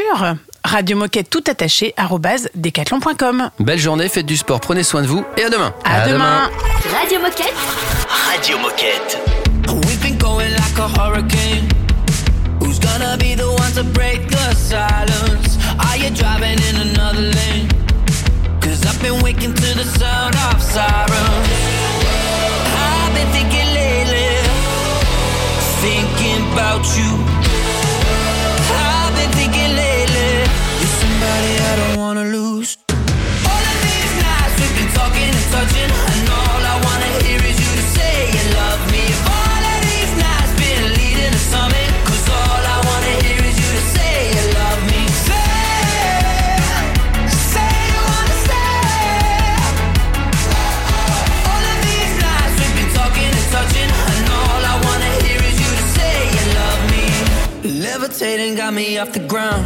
Radio 0.65 0.95
Moquette 0.97 1.29
tout 1.29 1.43
attaché 1.47 1.93
decathlon.com. 2.55 3.49
Belle 3.59 3.79
journée, 3.79 4.07
faites 4.09 4.25
du 4.25 4.37
sport, 4.37 4.59
prenez 4.61 4.83
soin 4.83 5.01
de 5.01 5.07
vous 5.07 5.25
et 5.37 5.43
à 5.43 5.49
demain. 5.49 5.73
À, 5.83 6.07
demain. 6.07 6.49
Radio 7.01 7.19
Moquette. 7.19 7.53
Radio 8.31 8.57
Moquette. 8.59 9.17
We've 9.85 10.01
been 10.01 10.17
going 10.17 10.51
like 10.51 10.77
a 10.79 10.87
hurricane. 10.87 11.67
Who's 12.61 12.79
gonna 12.79 13.17
be 13.17 13.35
the 13.35 13.47
one 13.47 13.73
to 13.75 13.83
break 13.83 14.27
the 14.29 14.55
silence? 14.55 15.57
Are 15.79 15.97
you 15.97 16.09
driving 16.11 16.57
in 16.69 16.91
another 16.91 17.21
lane? 17.21 17.67
Been 19.03 19.21
waking 19.21 19.53
to 19.53 19.69
the 19.75 19.83
sound 19.83 20.33
of 20.47 20.61
sirens. 20.63 21.49
I've 22.87 23.13
been 23.13 23.27
thinking 23.35 23.69
lately, 23.75 24.31
thinking 25.83 26.39
about 26.53 26.85
you. 26.95 27.11
I've 28.71 29.13
been 29.19 29.31
thinking 29.39 29.75
lately, 29.75 30.47
you're 30.79 30.95
somebody 31.03 31.51
I 31.69 31.75
don't 31.81 31.97
wanna 31.99 32.25
lose. 32.31 32.77
All 33.51 33.63
of 33.71 33.77
these 33.83 34.13
nights 34.23 34.55
we've 34.61 34.75
been 34.79 34.91
talking 34.95 35.29
and 35.35 35.47
touching, 35.51 35.91
Levitating 58.23 58.55
got 58.55 58.73
me 58.73 58.97
off 58.99 59.11
the 59.11 59.19
ground. 59.19 59.65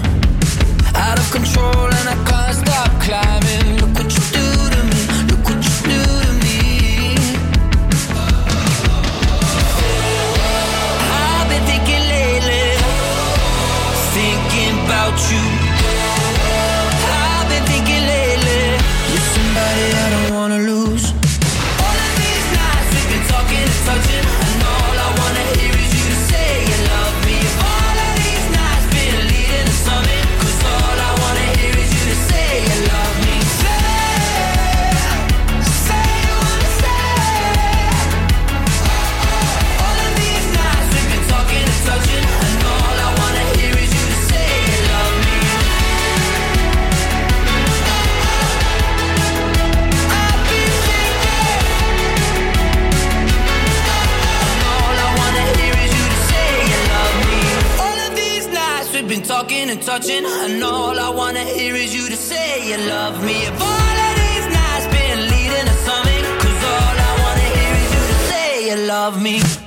Out 0.96 1.20
of 1.20 1.32
control 1.32 1.86
and 1.94 2.10
I 2.10 2.16
can't 2.28 2.56
stop 2.58 2.90
climbing. 3.04 3.78
Look 3.80 3.94
what 3.94 4.10
you 4.12 4.24
do 4.34 4.48
to 4.74 4.82
me. 4.90 5.02
Look 5.30 5.44
what 5.46 5.62
you 5.64 5.76
do 5.94 6.02
to 6.26 6.34
me. 6.42 7.18
I've 11.14 11.48
been 11.50 11.66
thinking 11.70 12.04
lately, 12.10 12.66
thinking 14.18 14.86
about 14.86 15.18
you. 15.32 15.67
Touching, 59.88 60.26
and 60.26 60.62
all 60.66 61.00
I 61.00 61.10
wanna 61.10 61.46
hear 61.46 61.74
is 61.74 61.96
you 61.96 62.10
to 62.10 62.18
say 62.18 62.68
you 62.70 62.78
love 62.90 63.24
me. 63.24 63.46
If 63.46 63.62
all 63.62 63.98
of 64.08 64.14
these 64.22 64.48
nights 64.60 64.86
been 64.88 65.20
leading 65.32 65.66
to 65.72 65.78
something, 65.88 66.24
'cause 66.40 66.62
all 66.74 66.96
I 67.10 67.12
wanna 67.24 67.48
hear 67.58 67.74
is 67.84 67.90
you 67.96 68.04
to 68.12 68.18
say 68.30 68.48
you 68.68 68.76
love 68.94 69.22
me. 69.22 69.67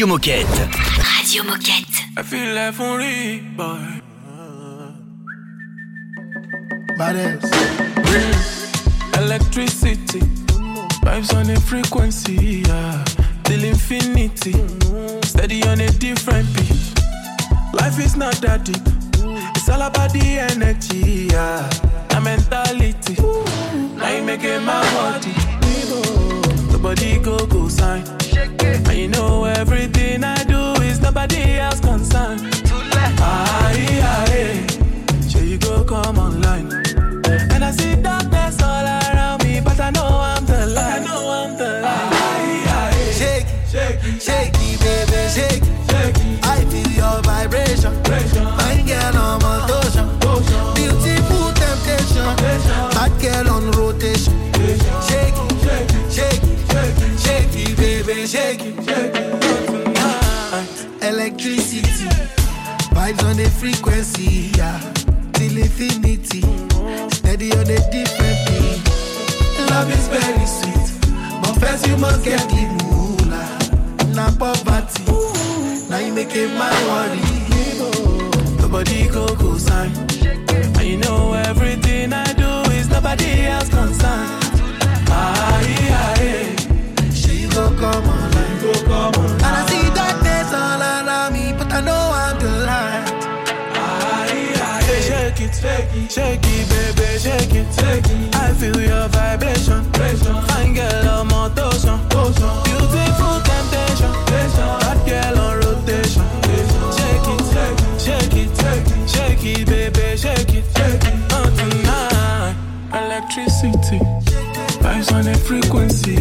Radio 0.00 0.14
Moquette. 0.14 0.68
Radio 1.18 1.44
Moquette. 1.44 2.08
I 2.16 2.22
feel 2.22 2.54
life 2.54 2.80
only, 2.80 3.40
boy. 3.54 4.00
Electricity, 9.18 10.20
vibes 11.04 11.34
on 11.34 11.50
a 11.50 11.60
frequency, 11.60 12.62
yeah. 12.66 13.04
Till 13.44 13.62
infinity, 13.62 14.54
steady 15.22 15.62
on 15.64 15.82
a 15.82 15.90
different 15.90 16.48
beat. 16.54 16.80
Life 17.74 17.98
is 18.02 18.16
not 18.16 18.36
that 18.40 18.64
deep, 18.64 18.80
it's 19.54 19.68
all 19.68 19.82
about 19.82 20.14
the 20.14 20.38
energy, 20.38 21.28
yeah. 21.30 21.68
The 22.08 22.22
mentality, 22.22 23.16
now 23.98 24.16
you 24.16 24.22
making 24.22 24.64
my 24.64 24.80
body. 24.94 25.34
Nobody 26.72 27.18
go 27.18 27.44
go 27.44 27.68
sign. 27.68 28.19
And 28.42 28.96
you 28.96 29.08
know 29.08 29.44
everything 29.44 30.24
I 30.24 30.42
do 30.44 30.80
is 30.82 30.98
nobody 31.00 31.58
else 31.58 31.78
concerned. 31.80 32.40
Aye, 33.20 34.00
aye, 34.02 34.66
sure 35.28 35.42
you 35.42 35.58
go 35.58 35.84
come 35.84 36.18
online. 36.18 36.72
And 37.52 37.62
I 37.62 37.70
see 37.70 37.96
darkness 37.96 38.62
all 38.62 38.84
around 38.84 39.44
me, 39.44 39.60
but 39.60 39.78
I 39.78 39.90
know 39.90 40.08
I'm 40.08 40.46
the 40.46 40.66
light. 40.68 41.02
I 41.02 41.04
know 41.04 41.30
I'm 41.30 41.56
the 41.58 41.80
light. 41.82 43.12
Shake, 43.20 43.46
shake, 43.68 44.00
shake 44.18 44.54
it, 44.54 44.80
baby, 44.80 45.28
shake 45.36 45.62
it. 45.62 46.44
I 46.44 46.64
feel 46.70 46.90
your 46.92 47.20
vibration. 47.22 47.92
Fine 48.04 48.86
girl. 48.86 49.10
Beautiful 50.74 51.52
temptation. 51.60 52.24
Bad 52.96 53.12
girl 53.20 53.54
on 53.54 53.70
rotation. 53.72 53.89
Vibes 62.94 63.22
on 63.24 63.36
the 63.36 63.48
frequency, 63.50 64.50
yeah. 64.56 64.78
Till 65.32 65.56
infinity, 65.56 66.42
steady 67.14 67.52
on 67.52 67.66
a 67.70 67.78
different 67.90 68.38
beat. 68.46 68.80
Love 69.70 69.90
is 69.90 70.08
very 70.08 70.46
sweet, 70.46 70.86
but 71.42 71.54
first 71.60 71.86
you 71.86 71.96
must 71.96 72.24
get 72.24 72.40
the 72.50 72.62
moolah. 72.84 73.48
Na 74.14 74.30
poverty, 74.36 75.04
now 75.88 75.98
you 75.98 76.12
make 76.12 76.34
it 76.34 76.50
my 76.58 76.70
worry. 76.88 77.20
Nobody 78.58 79.08
go 79.08 79.26
go 79.36 79.56
sign. 79.56 79.90
And 80.78 80.86
you 80.86 80.98
know 80.98 81.32
everything 81.32 82.12
I 82.12 82.32
do 82.34 82.70
is 82.72 82.88
nobody 82.88 83.46
else 83.46 83.68
concerned. 83.68 84.30
Aye, 85.08 85.90
aye. 86.04 86.56
She 87.14 87.48
go 87.48 87.68
come 87.78 88.06
online, 88.08 88.60
go 88.60 88.72
come 88.84 89.14
online. 89.14 89.44
And 89.44 89.56
I 89.56 89.66
see 89.68 89.86
darkness 89.94 90.52
all 90.52 90.80
around 90.80 91.32
me, 91.32 91.49
I 91.80 91.82
know 91.82 92.12
I'm 92.12 92.36
the 92.38 92.52
aye. 92.68 93.08
Shake 95.00 95.40
it, 95.40 95.54
shake 95.54 95.94
it, 95.96 96.12
shake 96.12 96.44
it, 96.44 96.68
baby, 96.68 97.08
shake 97.18 97.54
it, 97.56 97.72
shake 97.72 98.04
it. 98.04 98.36
I 98.36 98.52
feel 98.52 98.78
your 98.78 99.08
vibration. 99.08 99.80
Fine 99.94 100.74
girl 100.74 101.08
on 101.08 101.28
motion. 101.28 101.96
Beautiful 102.68 103.40
temptation. 103.48 104.12
Hot 104.84 105.00
girl 105.08 105.38
on 105.40 105.56
rotation. 105.64 106.26
Shake 107.00 107.28
it, 107.32 107.42
shake 107.48 108.36
it, 108.36 108.50
shake 108.60 108.90
it, 108.92 109.08
shake 109.08 109.44
it, 109.44 109.64
baby, 109.66 110.04
shake 110.18 110.52
it. 110.52 110.64
Oh, 111.32 111.48
tonight, 111.56 112.56
electricity. 112.92 114.00
Vibes 114.84 115.08
on 115.14 115.26
a 115.28 115.34
frequency, 115.34 116.14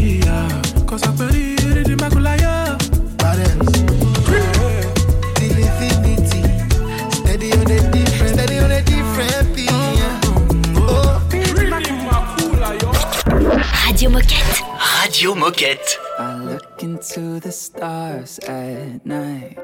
Radio 15.20 15.36
Moquette. 15.36 15.98
I 16.18 16.36
look 16.38 16.82
into 16.82 17.42
the 17.42 17.52
stars 17.52 18.40
at 18.40 19.06
night. 19.06 19.58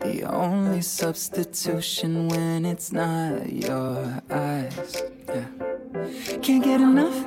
The 0.00 0.22
only 0.22 0.80
substitution 0.80 2.28
when 2.28 2.64
it's 2.64 2.92
not 2.92 3.52
your 3.52 4.22
eyes. 4.30 5.02
Yeah. 5.28 5.44
Can't 6.40 6.64
get 6.64 6.80
enough, 6.80 7.26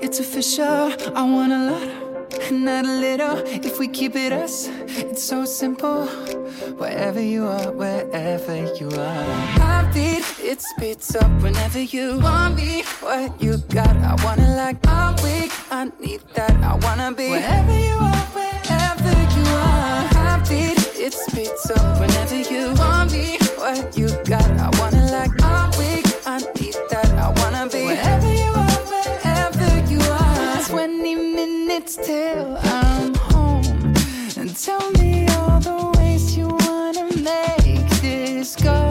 it's 0.00 0.18
official. 0.18 0.92
I 1.14 1.22
want 1.22 1.52
a 1.52 1.70
lot, 1.70 2.11
not 2.50 2.84
a 2.84 2.92
little. 2.92 3.38
If 3.46 3.78
we 3.78 3.88
keep 3.88 4.16
it 4.16 4.32
us, 4.32 4.68
it's 4.86 5.22
so 5.22 5.44
simple. 5.44 6.06
Wherever 6.76 7.20
you 7.20 7.46
are, 7.46 7.72
wherever 7.72 8.56
you 8.76 8.88
are. 8.88 9.24
Heartbeat, 9.58 10.24
it 10.40 10.60
speeds 10.60 11.14
up 11.16 11.30
whenever 11.42 11.80
you 11.80 12.18
want 12.18 12.56
me. 12.56 12.82
What 13.00 13.40
you 13.42 13.58
got, 13.68 13.96
I 13.96 14.14
wanna 14.24 14.54
like. 14.56 14.76
I'm 14.86 15.14
weak, 15.22 15.52
I 15.70 15.90
need 16.00 16.20
that, 16.34 16.52
I 16.62 16.74
wanna 16.84 17.12
be. 17.12 17.30
Wherever 17.30 17.78
you 17.88 17.96
are, 18.10 18.26
wherever 18.36 19.14
you 19.36 19.46
are. 19.70 20.02
Heartbeat, 20.16 20.78
it 20.96 21.14
speeds 21.14 21.70
up 21.70 22.00
whenever 22.00 22.36
you 22.36 22.74
want 22.74 23.12
me. 23.12 23.38
What 23.56 23.96
you 23.96 24.08
got, 24.24 24.48
I 24.58 24.70
wanna 24.78 25.10
like. 25.10 25.32
I'm 25.42 25.70
weak, 25.78 26.06
I 26.26 26.38
need 26.60 26.76
that, 26.90 27.01
minutes 31.82 31.96
till 31.96 32.56
I'm 32.58 33.14
home. 33.14 33.94
And 34.36 34.56
tell 34.56 34.90
me 34.92 35.26
all 35.28 35.58
the 35.60 35.98
ways 35.98 36.36
you 36.36 36.46
wanna 36.46 37.06
make 37.16 37.88
this 38.00 38.54
go. 38.56 38.88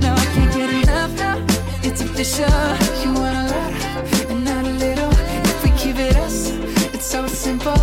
Now 0.00 0.14
I 0.14 0.24
can't 0.34 0.54
get 0.54 0.70
enough 0.70 1.12
now. 1.18 1.44
It's 1.82 2.00
official. 2.00 2.48
You 3.02 3.12
want 3.20 3.36
a 3.36 3.44
lot 3.54 3.72
and 4.30 4.44
not 4.44 4.64
a 4.64 4.74
little. 4.84 5.12
If 5.50 5.64
we 5.64 5.70
keep 5.72 5.96
it 5.98 6.16
us, 6.16 6.50
it's 6.94 7.06
so 7.06 7.26
simple. 7.26 7.78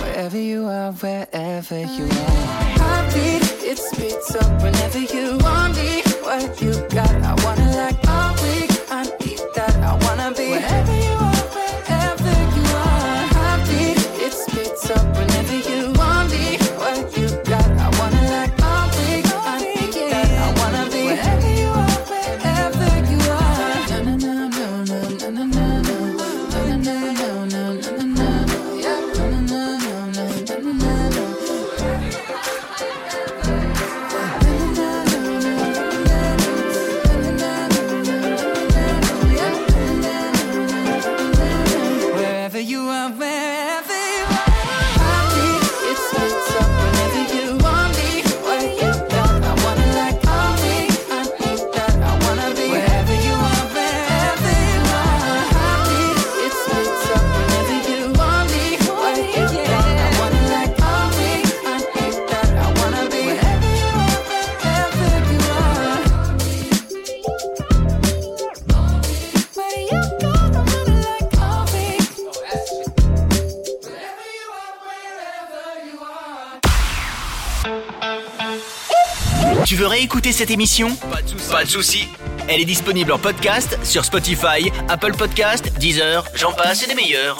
Wherever 0.00 0.38
you 0.38 0.66
are, 0.66 0.92
wherever 0.92 1.80
you 1.80 2.04
are. 2.04 2.42
Heartbeat, 2.80 3.42
it 3.70 3.78
speeds 3.78 4.34
up 4.36 4.62
whenever 4.62 4.98
you 4.98 5.38
want 5.38 5.76
me. 5.76 6.02
What 6.22 6.60
you 6.60 6.72
got, 6.88 7.14
I 7.22 7.34
wanna 7.44 7.76
like. 7.76 8.11
cette 80.30 80.50
émission 80.50 80.94
Pas 81.10 81.22
de 81.22 81.68
soucis. 81.68 81.72
Souci. 81.72 82.08
Elle 82.48 82.60
est 82.60 82.64
disponible 82.66 83.10
en 83.12 83.18
podcast 83.18 83.78
sur 83.82 84.04
Spotify, 84.04 84.70
Apple 84.88 85.14
Podcast, 85.14 85.72
Deezer, 85.78 86.24
j'en 86.34 86.52
passe 86.52 86.84
et 86.84 86.86
des 86.86 86.94
meilleurs. 86.94 87.38